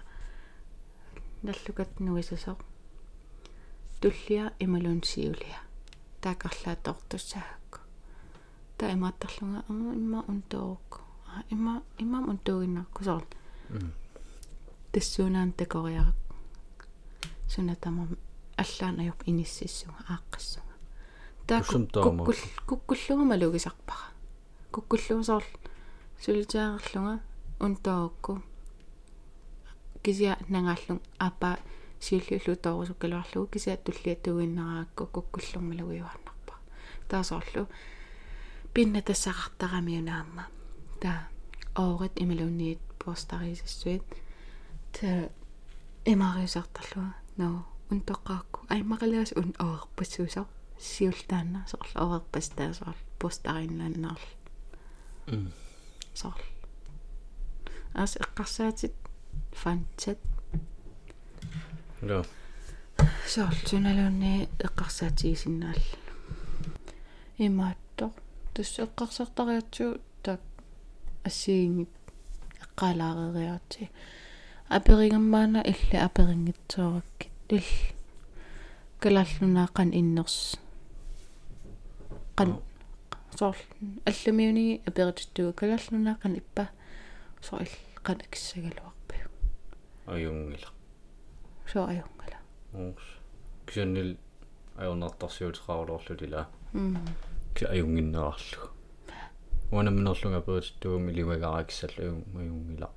[1.43, 2.57] наллукат нуисасо.
[4.01, 5.59] Туллиа ималун сиулиа
[6.21, 7.62] таакарлаатортуссаагакку
[8.83, 10.99] та имааттарлунга аа имма унтоорукку
[11.31, 13.25] аа имма иммам унтугиннарку соор
[14.93, 16.19] тассуунаан такориарак
[17.49, 18.09] сунатама
[18.57, 20.75] аллаанаюп иниссиссунга ааққассунга
[21.47, 22.35] таа куккул
[22.67, 24.11] куккуллуга малугисарпара.
[24.73, 25.45] Куккуллуга соор
[26.21, 27.21] сулитаарлунга
[27.61, 28.43] унтоорукку
[30.03, 31.59] кися нангааллун апа
[32.01, 36.55] сиуллулу тоорусуккалуарлугу кися туллиаттугиннераакку куккуллэрмалугиуарнарпа
[37.09, 37.69] таасоорлу
[38.75, 40.47] пинна тассақартарамиунаама
[41.01, 41.29] та
[41.75, 44.03] оорит ималунниит постарисассуит
[44.93, 45.29] та
[46.05, 50.47] эмариусартарлуа но унтоққаакку аймақалаас ун оорпассуусар
[50.79, 54.29] сиултаанна соорлу оорпас таасоор постариннааннаарл
[55.27, 55.53] м
[56.15, 56.49] соорлу
[57.95, 58.95] ас эққарсаатит
[59.53, 60.19] фантат
[62.01, 62.25] да
[63.29, 65.83] соорлу суналуунни эққарсаатигисиннаал
[67.39, 68.13] имааттор
[68.55, 70.41] туссеэққарсартариатсуу так
[71.25, 71.89] ассиингит
[72.65, 73.91] эққалаарериарти
[74.69, 77.69] аперингаммаана илла аперингитсоораккит тул
[79.03, 80.57] калаллунааққан иннерс.
[82.37, 82.61] Қан
[83.39, 83.57] соор
[84.07, 86.69] аллумиуни аперитуттуга калаллунааққан иппа.
[87.43, 87.69] Соор
[88.03, 89.29] қан акиссагалуарпиу
[90.07, 90.69] аюнгила
[91.73, 92.39] соо аюнгала
[92.73, 93.03] уус
[93.67, 94.17] кисаннил
[94.77, 98.71] аюнартарсиутеқарулоорлулила м ки аюнгиннеарлу
[99.71, 102.91] уанаминерлунга аперитугми ливагаракиссаллу аюнгила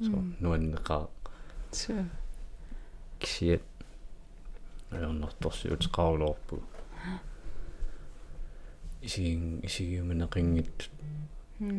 [0.00, 1.06] so nuanneqaa
[1.72, 2.04] соо
[3.18, 3.64] кисиат
[4.90, 6.62] аюннартарсиутеқарулоорпу
[9.02, 10.90] исигин исигиуманеқингит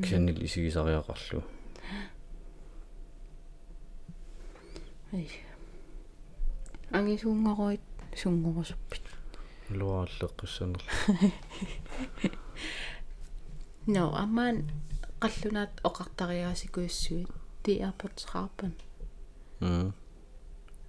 [0.03, 1.43] кисаннил исигисариақарлу
[5.13, 5.29] ай
[6.91, 7.81] ангисунгоруит
[8.21, 9.05] сунгорусуппит
[9.69, 10.83] луааллеққиссанер
[13.87, 14.57] но амаан
[15.21, 17.29] қаллунаат оқартариаасикуиссуит
[17.63, 18.73] ти аерпортсраарпан
[19.61, 19.93] м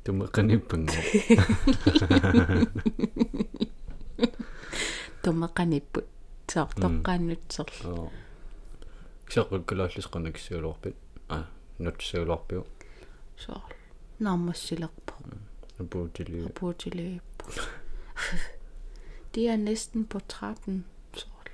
[0.05, 1.01] тумеқаниппанго
[5.23, 6.07] тумеқаниппут
[6.53, 8.11] соор тоққааннутсерл оо.
[9.29, 10.97] Кисаққулкулааллисқана киссиулуарпит
[11.29, 11.47] а
[11.79, 12.67] нутсиулуарпиу
[13.39, 13.63] соор.
[14.19, 15.15] Наамассилерпо
[15.79, 17.45] апуутилиу апуутилииппо
[19.35, 21.49] de er næsten på trappen соор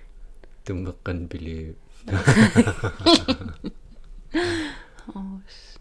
[0.64, 1.74] тумеққан пилиу
[5.14, 5.78] Ос.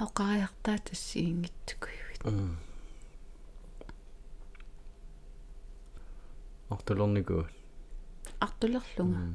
[0.00, 2.22] Оқаяртаа тассиингитсукуивит.
[6.68, 7.46] артулернику
[8.40, 9.34] Артулерлунга.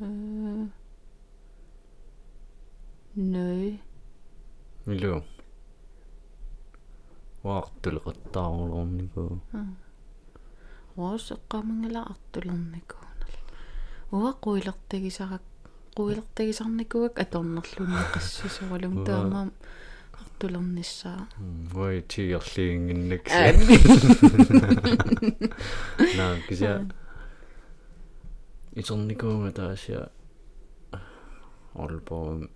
[0.00, 0.68] Э.
[3.14, 3.78] Nø.
[10.96, 13.32] Роос эққамангала артулерникуунал.
[14.12, 15.42] Уа қуилертагисарак
[15.96, 19.52] қуилертагисарникуак аторнерлунни қассисуалум таамаам
[20.12, 21.26] артулерниссаа.
[21.72, 23.26] вой тигерлиингиннак
[26.16, 26.86] наа кися
[28.74, 30.08] итэрникуунга таасиа.
[31.74, 32.48] Олбоо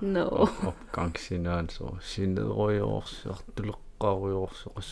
[0.00, 0.48] No.
[0.66, 4.90] опкангсинаан со синеруйорс артулеққаруйорс қас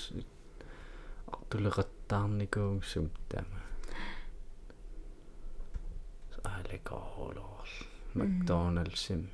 [1.26, 3.61] артулеқаттаарникуунгсум таама
[6.44, 7.68] алекоолоор
[8.14, 9.30] макдоналдсим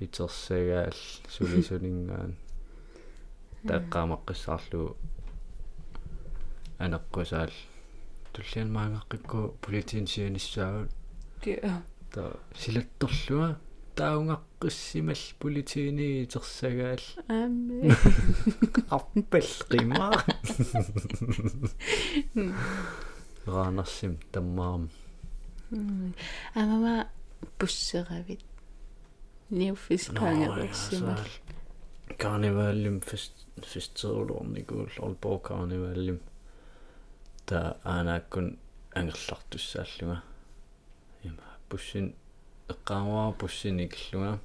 [0.00, 0.98] итерсагаал
[1.34, 2.36] сулисулингаан
[3.64, 4.96] таққаамаққиссаарлу
[6.78, 7.52] анеққусаал
[8.32, 10.92] туллиан маангаққикку политин сианиссаагут
[11.44, 11.82] Ja.
[13.96, 17.96] Та силатторлуа тааунгаққиссимал политини итерсагаал Аме.
[18.90, 20.24] арпалқимаа
[23.46, 24.90] раанарсим таммаам.
[26.54, 27.08] Амама
[27.58, 28.40] буссеравит.
[29.50, 31.18] Неуфис кангерсимал.
[32.18, 33.32] карниваллим фест
[33.62, 36.20] фестерулорникуул олбоо карниваллим
[37.46, 38.58] та анааккун
[38.94, 40.22] ангерлартуссааллуга.
[41.22, 41.42] Има
[42.68, 44.40] буссин эққаамаа буссиникиллуга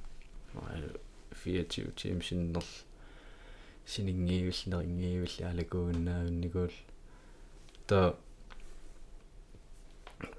[1.44, 2.64] 24 тим синнерл
[3.86, 6.72] синингиивиллнерингиивилли алагууннаавинникуул
[7.86, 8.14] та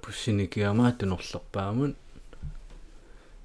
[0.02, 1.96] буссиникиамаа тунерлерпаамун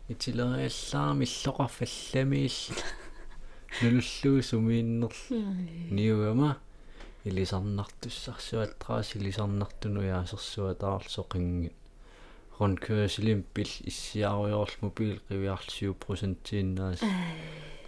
[0.08, 2.58] итилериаллаарми иллоқарфалламиил
[3.82, 5.20] нуллуу сумииннерл
[5.92, 6.58] ниугама
[7.26, 11.74] илисарнартуссарсуаттраас илисарнартуну яасерсуатаарлсоқингит
[12.60, 15.20] пил иссиаруйорл мобил
[15.94, 17.00] процентииннаас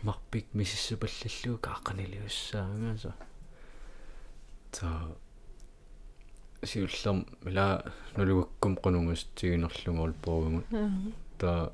[0.01, 3.13] марпик миссипаллиллуу кааққанилиуссаангааса
[4.72, 4.88] та
[6.63, 7.84] сиуллам мила
[8.15, 10.63] нулугаккум qunungastiginerlungu ulpuugumun
[11.38, 11.72] та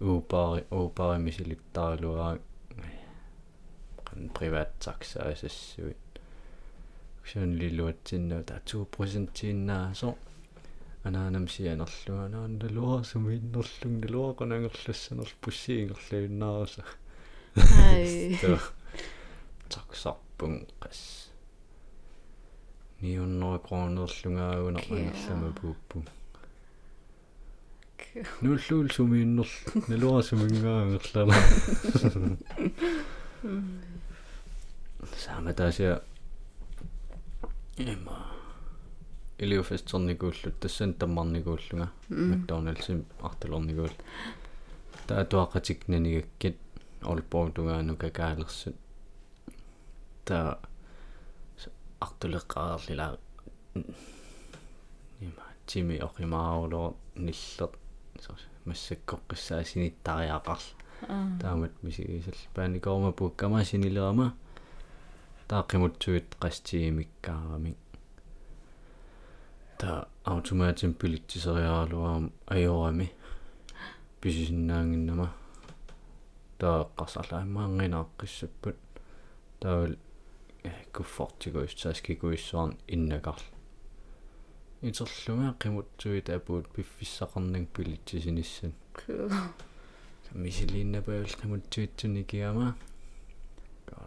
[0.00, 2.38] уупари уупари мисилиттаралуаа
[4.06, 5.96] kan privat taxa ассассуит
[7.24, 10.14] ксэн лилуатсиннаа та 2% со
[11.06, 16.84] анаанам сианерлуга наан налуа сумииннерлун налуа канангерлассанер пуссиингерлавиннаараса
[17.56, 18.58] ай.
[19.68, 21.30] Таксарпун qas
[23.00, 26.04] ниуннера кроонерлугаагуна ангерлама пууппу
[28.40, 29.48] нуллуул сумииннер
[29.88, 31.34] налуа сумингаангерлама
[35.24, 36.00] саматаасиа
[37.78, 38.35] эма
[39.38, 43.90] илиуфестерникууллут тассан таммарникууллуга макдоналдсим арталерникуул
[45.06, 46.56] таатуақатикнанигаккит
[47.02, 48.76] олпоутугаану какаалерсут
[50.24, 50.58] та
[52.00, 53.18] артулеққаарлила
[55.20, 57.70] има тими оқимааулоо ниллер.
[58.64, 60.62] Массаккоққиссаасиниттариақарл
[61.40, 64.34] таамат мисигисал пааникоорма пуккама синилерама
[65.48, 67.76] тааққимутсуит қастиимиккаарами
[69.78, 73.08] та автоматим пилитсисериаалуаам ajorami
[74.20, 75.32] писисиннаангиннама
[76.60, 78.76] тааққарсарлаамаангинааққиссаппут
[79.60, 79.94] таавал
[80.92, 83.42] куффортигуиссааскикуиссуарн иннакарл
[84.82, 88.72] итерлунга қимутсуит апуут пиффиссақарнак пилитсисиниссан
[90.32, 92.76] мисилииннапаавал қимутсуитсуникиама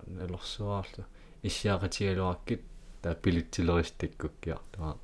[0.08, 1.04] налерсуаарлу
[1.44, 2.62] иссиақатигалуаркит
[3.02, 4.98] таа пилитсилеристиккуккиартуаа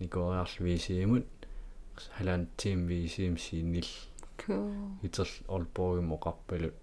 [0.00, 1.26] никориарлу висиимут
[2.16, 3.88] халаан тим висиим сииннил
[5.02, 6.74] итер олпоогим оқарпалут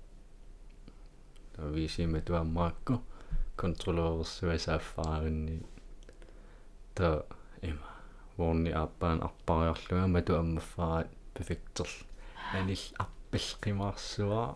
[1.55, 3.01] таа висиима туаммаакку
[3.55, 5.63] контролерсуасааффааринни
[6.95, 7.26] таа
[7.61, 7.88] има
[8.38, 11.89] ворни аппаан арпариарлуга мату аммаффараат перфектер
[12.53, 14.55] анил аппилқимаарсуаа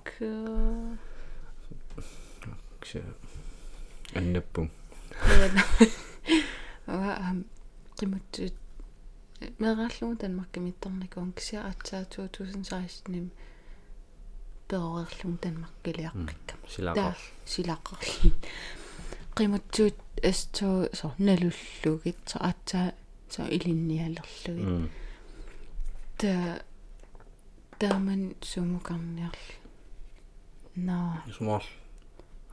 [2.82, 3.04] ксе
[4.16, 4.70] аннаппун
[6.88, 7.36] ава
[8.02, 8.58] qimutsuut
[9.60, 13.28] meeraallungu Danmarkkimittornikuun kisia atsaa 2016 nim
[14.68, 17.20] перорерлун Danmarkкилиаққиккама силақар
[17.54, 18.32] силаққарли
[19.38, 19.98] qimutsuut
[20.32, 22.88] astoo so nalulluгит so atsaa
[23.34, 24.92] so ilinniалерлугит
[26.22, 26.62] та
[27.80, 29.48] тааман сумукарниарл
[30.76, 31.24] наа.
[31.38, 31.64] Смал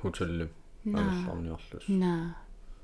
[0.00, 0.48] хотеллу
[0.84, 1.28] наа.
[1.28, 1.84] Алларниарлус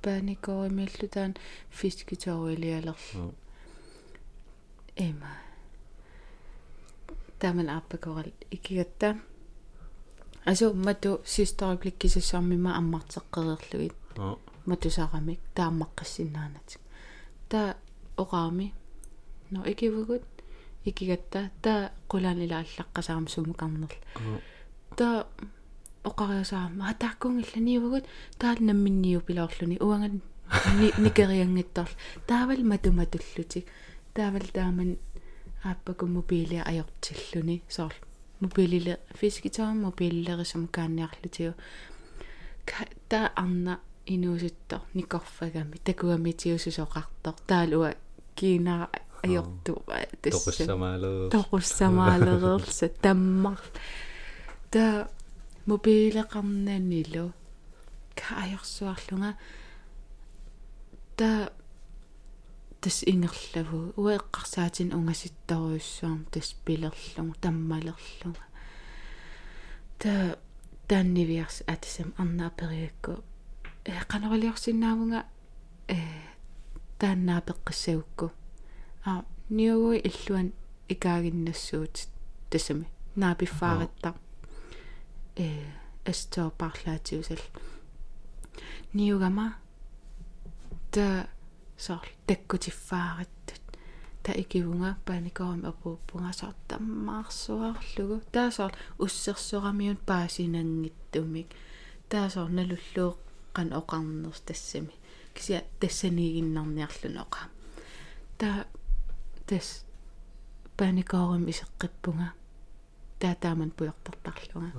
[0.05, 1.34] наа пааникоримиаллутаан
[1.70, 2.96] фискиториалиалерл
[4.96, 5.30] эма
[7.38, 9.18] тааман ааппакорал икигатта
[10.44, 14.36] асу мату систерикликкисассаармима аммартеққериерлугит аа
[14.66, 16.80] матусарамик тааммаққиссиннаанатик
[17.48, 17.76] таа
[18.16, 18.72] оқаами
[19.50, 20.24] но икивгут
[20.84, 23.98] икигатта таа qulaanila аллаққасаарам сумукарнерл
[24.96, 25.26] таа
[26.05, 28.05] оқариасаама атааккунгилланиувгут
[28.38, 30.20] таал намминниу пилоорлуни уанган
[30.98, 31.94] никериангитторл
[32.26, 33.66] таавал матуматуллутик
[34.14, 34.98] таавал тааман
[35.64, 37.94] ааппаку мобилиа ajortilluni соор
[38.40, 41.55] мобилиле фискитаам мобилилерисам каанниарлутиу
[43.09, 47.94] та арна инууситтор никорфагами такуамитиусусоқартор таалуа
[48.34, 48.88] кина
[49.22, 49.82] ajortu
[50.20, 51.28] тасса.
[51.30, 53.61] Тоқуссамаалерерса таммар.
[54.70, 55.09] Та
[55.67, 57.33] мобилеқарнанилу
[58.19, 59.35] каajorsuarlunga
[61.17, 61.51] та
[62.81, 68.45] тас ингерлаву уеэққарсаатин унгаситторуйуссуарм тас пилерлугу таммалерлуга
[69.99, 70.37] та
[70.89, 73.12] тааннивиарс атасам арнаапериакку
[73.85, 75.21] э канаралиорсинаавунга
[75.89, 75.99] э
[76.99, 78.33] тааннаапеққиссагукку
[79.05, 80.53] а ниугуи иллуан
[80.89, 82.09] икаагиннассуут
[82.51, 82.87] тасами.
[83.17, 84.15] Наапиффаариттар
[85.37, 85.49] э
[86.05, 87.43] эстоо парлаатиусал
[88.93, 89.57] ниугама?
[90.91, 91.26] Та
[91.76, 93.62] соор таккутиффаариттут
[94.22, 101.49] та икивунга пааникорам апууппунга соор таммаарсуарлугу таа соор уссерсорамиун паасинангиттумик.
[102.09, 103.18] Таа соор налуллуу
[103.55, 104.95] qan oqarners tassami
[105.35, 107.41] kisia тассанигиннарниарлун оqa
[108.39, 108.66] та
[109.47, 109.85] тас
[110.76, 112.32] паникорум исеққиппунга.
[113.20, 114.72] Таатааман пуйортартарлунга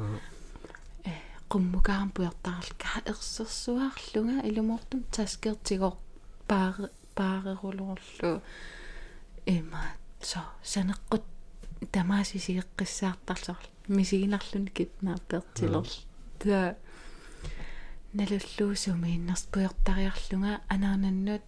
[1.56, 5.95] э qummukaarm pujartarl ka ersersuarlunga ilumortum taskertigor
[6.49, 6.88] paare
[7.18, 8.32] paarerulorlu
[9.56, 9.82] има
[10.22, 10.39] со
[10.74, 11.24] санеққут
[11.93, 15.93] тамаасисигеққиссаартарлар мисигинарлуни китнааппертилерл
[16.39, 16.76] та
[18.14, 21.45] налуллуусуми иннерс пуйортариарлунга анаананнут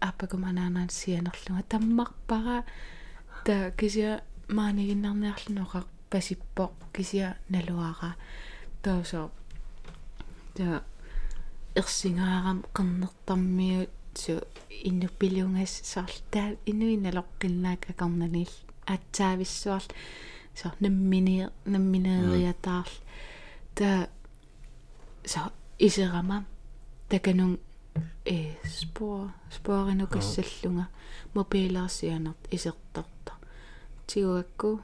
[0.00, 2.64] ааппакум анаанaan сианерлунга таммарпара
[3.44, 6.64] та кися маанигиннарниарлунеқар пасиппо
[6.94, 8.14] кisia налуара
[8.84, 9.30] таусо
[10.54, 10.84] та
[11.74, 14.34] ерсингаарам қернертармиут су
[14.88, 18.52] иннуппилунгас саарлтаа инуиналоққилнаак акарнанил
[18.86, 19.88] аатсаависсуарл
[20.54, 22.96] со наммини намминериатаарл
[23.74, 24.08] та
[25.24, 26.44] со исерама
[27.08, 27.58] таканун
[28.24, 30.88] э спор споринукассаллунга
[31.34, 33.32] мобилаарсианерт исерторта
[34.06, 34.80] тигуакку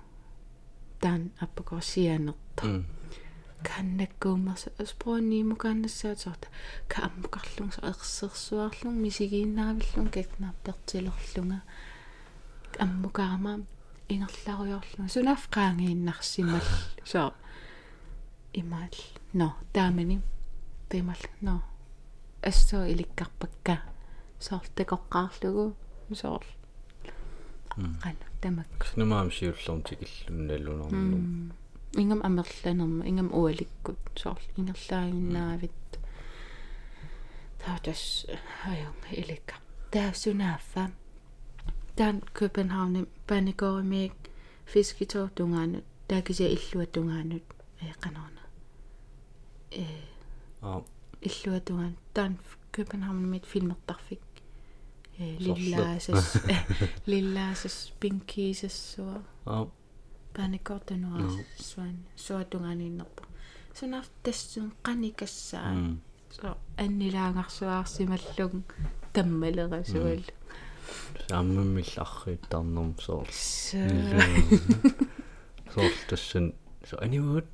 [1.01, 2.85] таан аппакорсианерта
[3.69, 6.49] каннаккуумерс спорниимукааннассаатарта
[6.89, 11.61] кааммукарлун ерсерсуарлун мисигииннаавиллун катнаарпертилерлунга
[12.79, 13.53] аммукаама
[14.09, 16.67] ингерларуйорлунга сунаф qaangiinnarsimal
[17.05, 17.35] со
[18.53, 18.97] имаал
[19.33, 20.21] но таамани
[20.89, 21.63] тимал но
[22.43, 23.83] ассоо иликкарпакка
[24.41, 25.75] соор такоққаарлугу
[26.15, 26.45] соор
[28.03, 31.25] qan tamak numaam siullorm tikillunналлунарнум
[31.95, 35.73] ингам амерланерма ингам уаликкут соор ингерлаагиннаавит
[37.65, 38.27] таатас
[38.65, 39.55] аюн иликка
[39.91, 40.91] таассунааффа
[41.97, 44.15] таан København паникоримиик
[44.67, 47.43] фискитоо тунгаанут таакися иллуа тунгаанут
[47.81, 48.43] э канаана
[49.71, 49.85] э
[50.63, 50.83] а
[51.21, 52.39] иллуа тунгаан таан
[52.73, 54.21] København мит фильмертарфик
[55.19, 56.37] э лиллаасас
[57.07, 59.69] лиллаасас пинкисассуа а
[60.35, 61.21] паникортунуа
[61.69, 63.23] суан суатунганииннерпу
[63.79, 65.73] сунаф тассун qanikassaa
[66.37, 66.49] so
[66.83, 68.53] аннилаангарсуаарсималлуг
[69.15, 70.25] таммалера суал
[71.29, 73.29] саммиммилларрииттарнерм соор.
[75.75, 76.55] Соор тассан
[76.89, 77.47] so аниуут?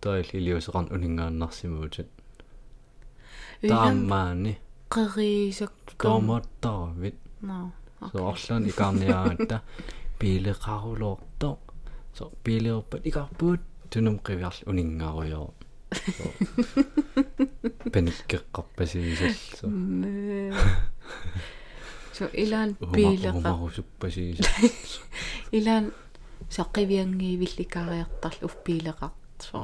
[0.00, 2.08] Таил илиусеқарн унингааннарсимуутит
[3.62, 4.58] таамаани.
[4.94, 7.72] qeriisakkum томаттаравит no
[8.10, 9.62] so орлаан икаарниаата
[10.18, 11.58] пилеқарулоорто
[12.16, 13.60] so пилеерпат икарпуут
[13.90, 15.48] тунум қивиарл унингааруйоо
[17.92, 19.66] пениккеққарпасигисал so
[22.16, 22.24] so.
[22.32, 24.70] Ilan пилеqa умарусуппасигисал
[25.58, 25.84] илан
[26.56, 29.58] саққивиангиивилликариартарл уффиилеқарт so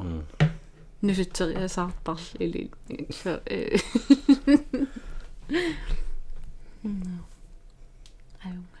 [1.01, 2.61] нусутсериасаартарл или
[3.19, 3.31] so
[8.43, 8.80] аюнгал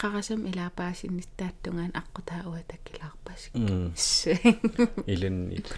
[0.00, 3.52] qarasam ilaapaasinnittaattungaan aqqutаа uatakkilaarpasik
[5.12, 5.68] ilannik.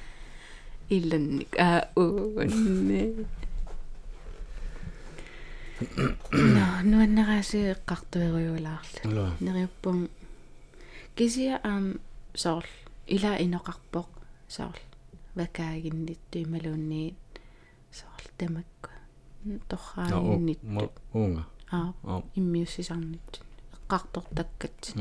[0.91, 1.53] Ilannik.
[1.67, 3.01] Aa uunne
[6.55, 10.09] no nuanneraasi eqqartueruulaarlu neriuppum
[11.17, 11.95] kisia am
[12.35, 12.71] soorl
[13.07, 14.09] ila inoqarpoq
[14.49, 14.83] soorl
[15.37, 17.41] vakaaginnittu imaluunniit
[17.91, 18.89] soorl tamakku
[19.69, 21.43] torraaginnittu uunga.
[21.73, 23.52] Aa immiussisarnittu
[23.93, 24.95] eqqartortakkat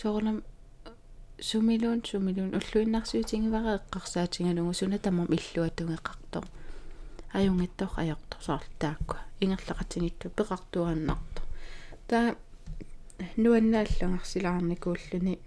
[0.00, 0.42] soornam
[1.40, 6.44] сумилуун сумилуун уллуиннарсуутингивара эққарсаатингалугу суна тамам иллуатунгеқартор
[7.34, 11.42] аюнгиттор аёртор саарлтаакку ингерлақатинитту пеқартуааннарто
[12.08, 12.36] таа
[13.36, 15.38] нуаннааллангарсилаарникууллуни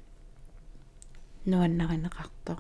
[1.46, 2.60] нуаннаринеқартор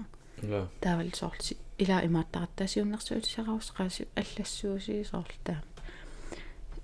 [0.81, 5.61] таавал соорси ила имааттараттаасиуннэрсуутисараус қааси аллассууси соорлтаа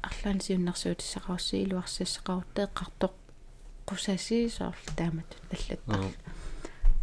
[0.07, 3.13] арлаан сиуннэрсуутисараусси илуарсассақарутта эққартоқ
[3.87, 6.03] qusasi soorl taamatut allattar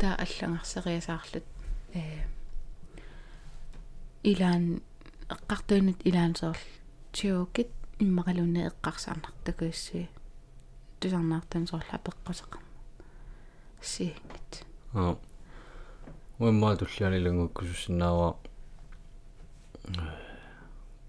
[0.00, 1.46] taa аллангарсериасаарлут
[1.94, 2.02] э
[4.32, 4.64] илаан
[5.34, 6.64] эққартуинут илаан соорл
[7.12, 7.70] тиокит
[8.04, 10.08] иммақалунне эққарсаарнартакуисси
[11.00, 12.68] тусарнаартан соорлаа пеққусеқарма
[13.82, 14.50] сиингит
[14.94, 15.16] аа.
[16.38, 18.28] Уэммаа туллианилангуккусуссинаава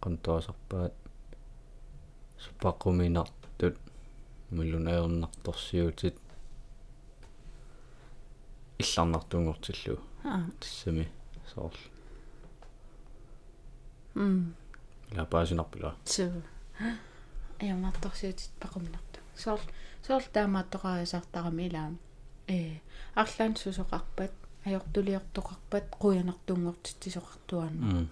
[0.03, 0.93] qantoasarpaat
[2.43, 3.77] суппаққуминартут
[4.49, 6.18] муллун аернарторсиутит
[8.80, 9.99] илларнартунгортиллу
[10.59, 11.11] тассами
[11.53, 11.77] соорл
[14.15, 14.55] м
[15.11, 16.31] лапаасинарпила су
[17.59, 19.61] аернарторсиутит пақуминарту соорл
[20.05, 21.99] соорл таамааттоқаасаартарами илаам
[22.47, 22.80] э
[23.15, 24.31] арлаан сусоқарпат
[24.65, 28.07] аёртулиортоқарпат қуянартунгортитсисоқартуаанна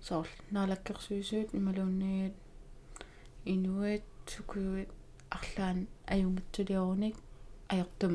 [0.00, 2.34] соорл наалаккерсуисуут ималуунниит
[3.54, 4.90] инуит сукуит
[5.36, 5.78] арлаан
[6.14, 7.16] аюнгитсулиоруник
[7.72, 8.14] аёртум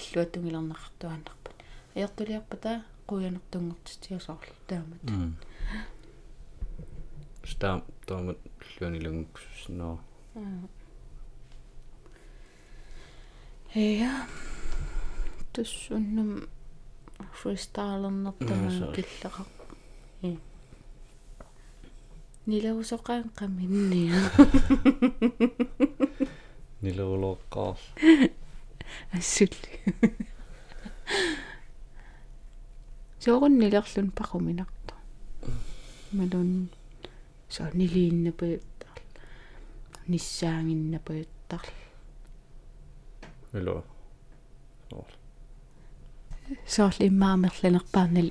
[0.00, 1.56] иллуатунгилернақартуааннарпат
[1.96, 2.72] аёртулиарпата
[3.08, 5.02] қуянертунгортитсиасоорлу таамат
[7.52, 8.38] стам таамат
[8.80, 9.98] луанилангуксуснаа
[13.74, 14.26] я
[15.52, 16.30] туссуннум
[17.40, 19.46] фристайлернертама киллеқар
[22.46, 24.18] нилерусоqaanqaminnia
[26.82, 27.78] нилерулоққаар
[29.16, 29.70] ассулли
[33.22, 34.94] соорун нилерлун пақуминарто
[36.18, 36.50] малун
[37.48, 38.98] со нилииннапуйуттар
[40.08, 41.64] ниссаангиннапуйуттар
[43.58, 43.84] ило
[46.66, 48.30] соорли иммаамерланерпаарнал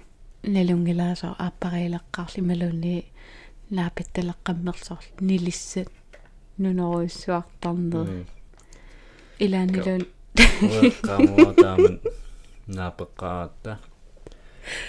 [0.55, 2.95] налунгилаасоо ааппариилеққарли малунни
[3.77, 5.89] наапитталеққаммерсорл нилиссат
[6.63, 8.07] нунеруиссуартарнер
[9.39, 10.03] илаанилун
[10.61, 11.95] уэққамуа тааман
[12.77, 13.73] наапеққаратта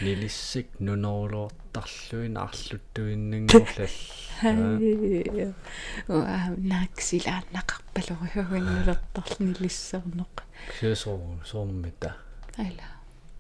[0.05, 3.97] нилиссик нунерулуортарлуин арлуттуиннангорлал
[6.17, 6.39] уа
[6.73, 10.35] нааксилааннақарпалуруйугиннулертарл нилиссернеқ
[10.81, 12.11] кисоо соормита
[12.59, 12.87] ала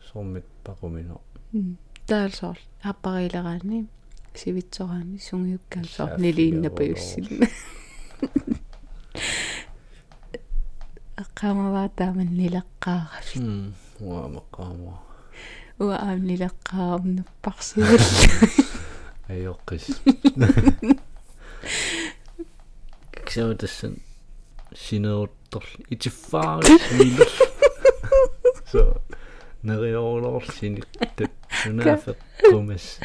[0.08, 1.16] соормит пақумино
[2.06, 3.88] таалсоор ааппарилераани
[4.40, 7.46] сивитсораани сунгиуккаалсоор нилииннапаюссилна
[11.22, 13.74] аққамаваа тааман нилеққаарафи м
[15.80, 18.04] уа аам нилеққаарнаппарсивал
[19.32, 19.86] айоққис
[23.26, 23.94] кисоо тассан
[24.84, 27.30] синеутторл итиффаари милл
[28.70, 28.82] со
[29.62, 31.30] нериоолоор синиттат
[31.66, 32.18] нунафеқ
[32.50, 32.98] кумас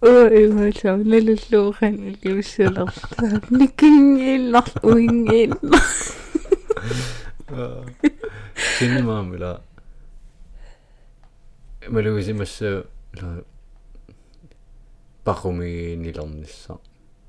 [0.00, 5.84] ой мэлээ нэлэллуухан илиуссалерлаа никингииллар уингииллар
[8.78, 9.62] синмаамила
[11.88, 12.84] малуисимассаа
[13.20, 13.44] ла.
[15.24, 16.78] Пахумиинилэрнisса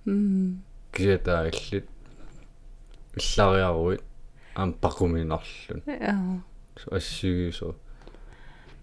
[0.06, 1.88] м кисата иллит
[3.15, 4.03] иллариаруит
[4.56, 6.41] аам пахуминарлун аа
[6.88, 7.76] ассигисо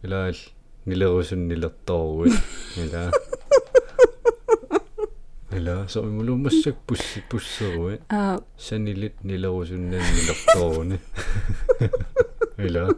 [0.03, 0.35] илаал
[0.85, 2.35] нилерусун нилерторуит
[2.77, 3.13] ила
[5.53, 11.01] ила со мулумассак пусси пуссеруит аа санилит нилерусуннан нилерторуни
[12.59, 12.95] ила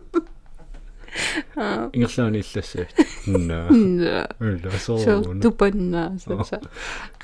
[1.57, 2.87] аа ингерлаани иллассаа
[3.27, 6.61] нна нэ ила so сооруна tupannaa sa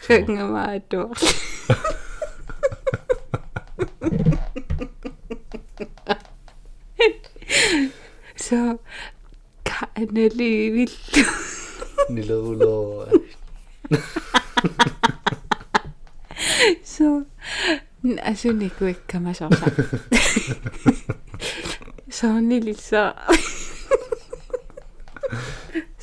[0.07, 1.17] kangamaatuar
[8.47, 8.57] so
[9.71, 11.25] kaanaliivillu
[12.15, 13.07] нилерулоо
[16.95, 17.07] so
[18.31, 19.67] asunikkamasorsa
[22.19, 23.03] so nilissa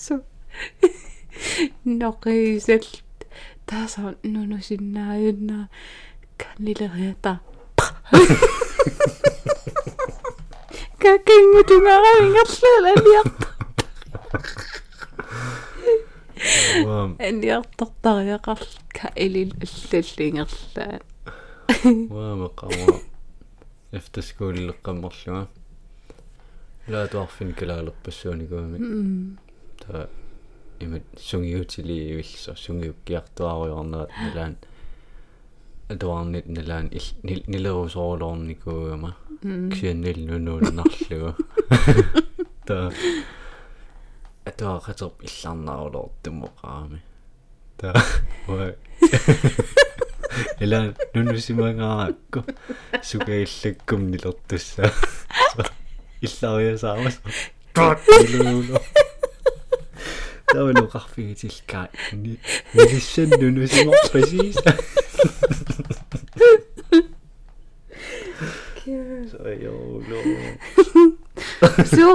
[0.05, 0.15] so
[1.99, 2.85] noqisal
[3.69, 4.01] taasa
[4.33, 5.57] nunusinnaayunna
[6.41, 7.33] kannileriata
[11.03, 13.47] kakingutungaraingerlalaniarta
[16.85, 18.59] ваам аниартартариақар
[18.97, 20.99] ка илил аллаллингерлаа
[22.13, 22.85] ваам qama
[23.91, 25.47] efter skoolleqqammerluga
[26.87, 28.77] laatuarfin kalaalерпассууникуами
[29.81, 30.07] та
[30.79, 34.55] имат сунгиутили ивиллса сунгиуккиартуаруйорнерат налаан
[35.89, 36.89] атуарнит налаан
[37.53, 41.35] нилерусоолорникуугама ксианнил нунууннарлугу
[42.65, 42.91] та
[44.45, 47.01] атуақатерп илларнаарулоортумоqaами
[47.77, 47.89] та
[48.47, 48.75] ой.
[50.59, 52.45] Элан нунусимангаакку
[53.03, 54.93] сукаиллаккум нилертусса
[56.21, 57.17] иллариасаамас
[57.75, 58.79] нилууло
[60.53, 61.87] тавлу qarfigitillkaa
[62.21, 62.37] ni
[62.75, 63.93] nilissan nunusimo
[68.97, 69.73] præcis så jo
[70.09, 70.17] lo
[71.95, 72.07] so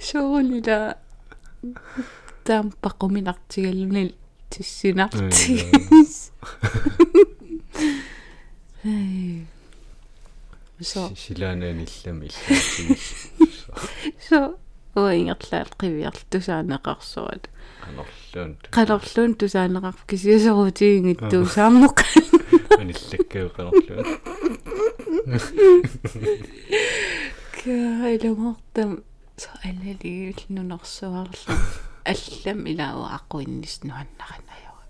[0.00, 0.92] soonila
[2.44, 4.12] tampaqquminartigalunil
[4.50, 6.32] tissinartis
[8.84, 9.46] Hey.
[10.80, 12.96] so силаанааниллами иллаатигил
[14.28, 14.38] so
[14.96, 17.44] уингерлаал qivиарл тусаанеқарсуат
[17.86, 21.98] анерлуун qalorluun tusaaneqarp kisiasorutiingittuu saammoq
[22.80, 24.06] аниллаккеэқанерлуун
[27.62, 28.90] каилугортам
[29.42, 31.54] so аллалиил нунерсуарлу
[32.12, 34.84] аллам илаау аққуиннис нуаннақанаяра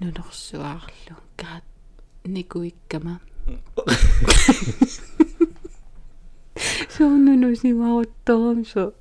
[0.00, 1.66] нунерсуарлу каат
[2.24, 3.14] никуиккама
[6.96, 8.92] суунунусимарутторам со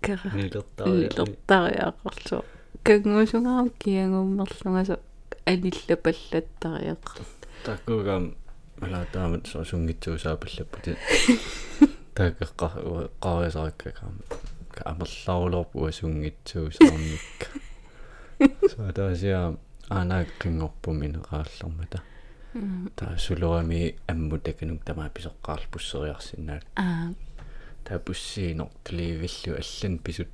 [0.00, 2.44] кара нилертариа лертариақарлу
[2.82, 5.00] кангуусунгаам киангуммерлунгасо
[5.46, 7.26] аниллапаллаттариаққар
[7.64, 8.34] таккугам
[8.80, 10.96] малаатаамат соосунгитсуусаапаллаппути
[12.16, 12.72] таакеққар
[13.24, 14.22] қаариасараккакаама
[14.90, 17.46] амерлаулорпу асунгитсуусаарникка
[18.72, 19.40] so таасиа
[19.90, 21.98] анааққингорпум инеқааллэрмата
[22.96, 27.14] таа сулерами аммутаканук тамаа писоққарл пуссериарсинаат аа
[27.84, 30.28] таа пуссиинор тливиллу аллан писут.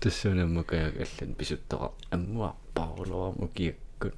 [0.00, 4.14] Тассунаммакаяк аллан писуттера аммуарпаарлуарму киаккут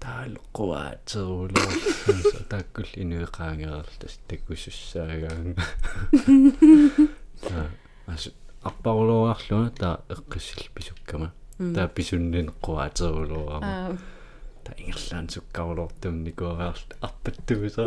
[0.00, 1.70] таалеққуаатерулоо
[2.50, 5.62] тааккул инуеқаангерерлтас таккусуссаагаанга
[7.46, 7.66] таа
[8.06, 8.28] ас
[8.62, 13.96] арпарлуарлуна таа эққиссил писуккама таа писуннинеққуаатерулоо аа.
[14.64, 17.86] Та ингерлаан суккарлортум никуараарлт арпаттугусаа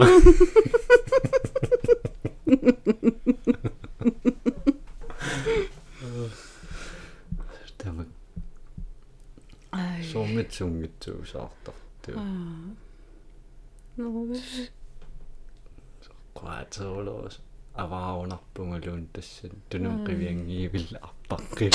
[7.78, 8.06] тама
[9.72, 10.04] ай.
[10.12, 12.90] Сормитсунгитсуусаартарту аа
[14.00, 14.24] ноо
[16.40, 17.36] qaaterulorus
[17.84, 21.68] аваарунарпунгалуун тассан тунум qivиангиивилла арпаққи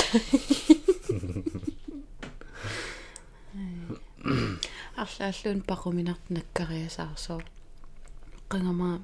[5.02, 7.40] арлааллуун пақуминарт наккариасаарсоо
[8.50, 9.02] қангама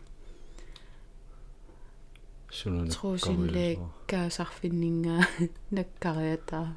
[2.50, 3.78] сунун трусинлег
[4.10, 5.22] каасарфиннингаа
[5.76, 6.68] наккариатаа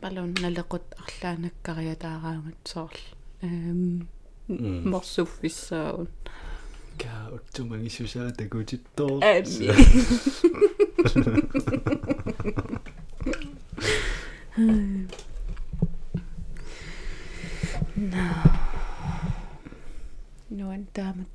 [0.00, 3.04] палун налеқут арлаа наккариатаараамат соорл
[3.42, 4.08] эм
[4.48, 6.08] морсуффиссаун
[7.00, 9.66] ка оттуманги сусаата гутиттоо ами
[14.56, 15.33] на
[20.50, 21.28] нуан таамат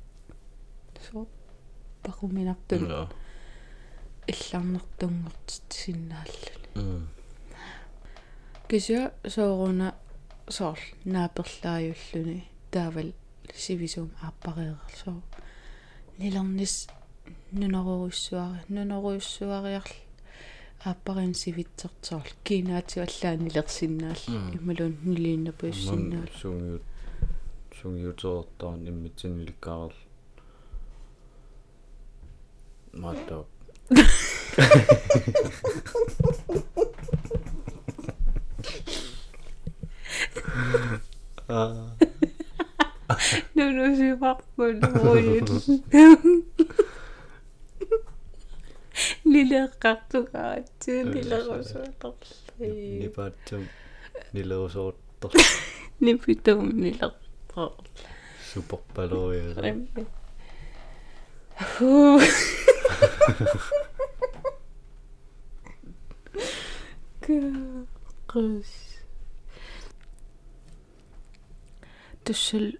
[1.04, 1.26] со
[2.02, 3.08] пақуминартун да
[4.26, 7.08] илларнертунгортит синнааллуни м
[8.68, 9.94] кися сооруна
[10.48, 13.10] соорл нааперлааюллуни таавал
[13.54, 15.22] сивисуум ааппариерсоо
[16.18, 16.88] нилернис
[17.52, 19.96] нунеруйуссуари нунеруйуссуариарл
[20.84, 24.20] ааппарин сивитсертсоорл кинаатиаллаа нилерсиннаал.
[24.56, 26.82] Ималуун нилииннапуйуссиннаал сунгиут
[27.80, 29.94] сунгиутертаан иммитсинилкаарл
[32.92, 33.44] мата
[41.48, 41.88] а
[43.54, 45.50] нунусиварпун руйут
[49.26, 53.00] Lillerkarttukaatsi, lillerosottorli.
[53.00, 53.68] Nipatsum,
[54.34, 55.42] lillerosottorli.
[56.00, 57.88] Nipitum, lillertorli.
[58.52, 59.62] Superpaloja.
[59.62, 60.06] Remmi.
[67.20, 68.66] Kırkız.
[72.26, 72.72] Düşül.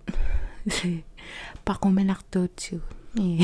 [1.64, 2.80] Pakumenartuutsiu.
[3.14, 3.38] Mm.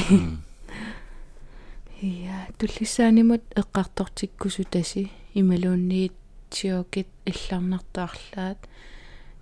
[2.00, 6.12] Туллисаанимут эққартортиккусу таси ималуунниит
[6.50, 8.58] сиокит илларнартаарлаат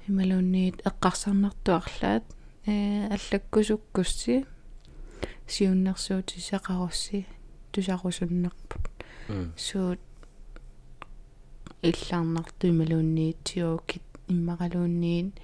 [0.07, 2.25] ималуунниит эққарсарнартуарлаат
[2.67, 4.47] э аллаккусуккусси
[5.49, 7.27] сиуннэрсуути сақарусси
[7.73, 8.85] тусарусуннерпут
[9.57, 10.01] суут
[11.83, 15.35] иллаарнарту ималуунниит сиокит иммақалуунниит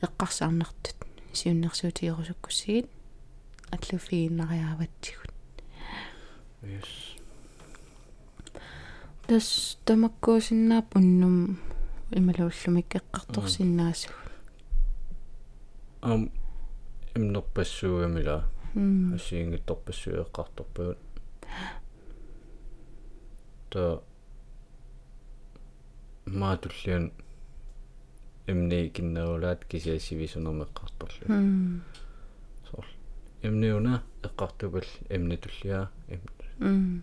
[0.00, 0.96] эққарсаарнартут
[1.34, 2.88] сиуннэрсуути ирусуккуссигит
[3.70, 5.25] аллуфигиннариааватсигут
[6.68, 7.16] yes.
[9.26, 11.58] Тас тамаккуусиннаап уннум
[12.10, 14.10] ималууллумик эққарторсиннаасу
[16.02, 16.30] ам
[17.16, 18.44] имнерпассуугамила
[18.74, 20.98] м асиингитторпассуеэққарторпагут
[23.70, 24.00] та
[26.26, 27.10] маатуллиан
[28.46, 31.82] эмни киннерулаат кисиассивисунермеққарторлу м
[32.70, 32.86] соор
[33.42, 35.36] эмниуна эққартугал эмни
[36.58, 37.02] туллиа м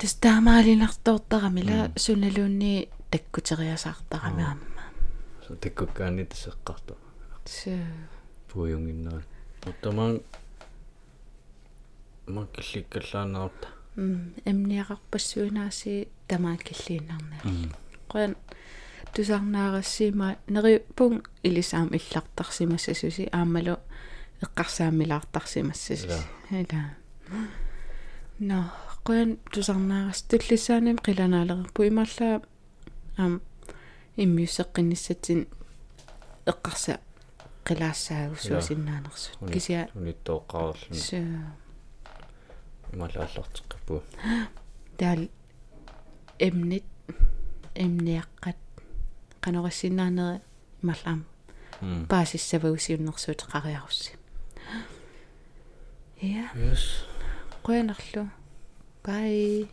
[0.00, 4.84] тас таамаалинартоортарамила суналуунни таккутериасаартарами аама
[5.46, 6.96] со таккуккаани тассеққарту
[7.44, 7.86] се
[8.48, 9.22] пуйунгиннаа
[9.66, 10.20] оттамаан
[12.26, 17.40] маккилликкаллаанерта м эмниақарпассуинааси тамааккиллииннарнаа
[18.10, 18.36] qoyan
[19.14, 23.76] тусарнаарассима нери пун илисаам иллартарсимассасуси аамалу
[24.44, 26.20] эққарсааммилаартарсимассасуси
[26.50, 26.80] ила
[28.38, 28.70] но
[29.04, 29.38] qoyan
[31.06, 32.42] қиланаалерпу имарлаа
[33.16, 33.40] ам
[34.16, 35.46] иммиуссеққинниссатсин
[36.46, 37.00] эққарса
[37.64, 41.18] қилаассаагуссуусиннаанерсут кися униттооққарерлуна се
[42.92, 44.02] ималааллартеққиппу
[44.98, 45.28] таал
[46.38, 46.84] эмнит
[47.74, 48.56] эмниаққат
[49.40, 50.42] канорассиннаанери
[50.82, 51.24] ималлаам
[51.80, 54.12] паасиссавагусиуннэрсуут қариарусси.
[56.20, 57.15] Я yes
[57.66, 58.22] quanarlu
[59.04, 59.66] bye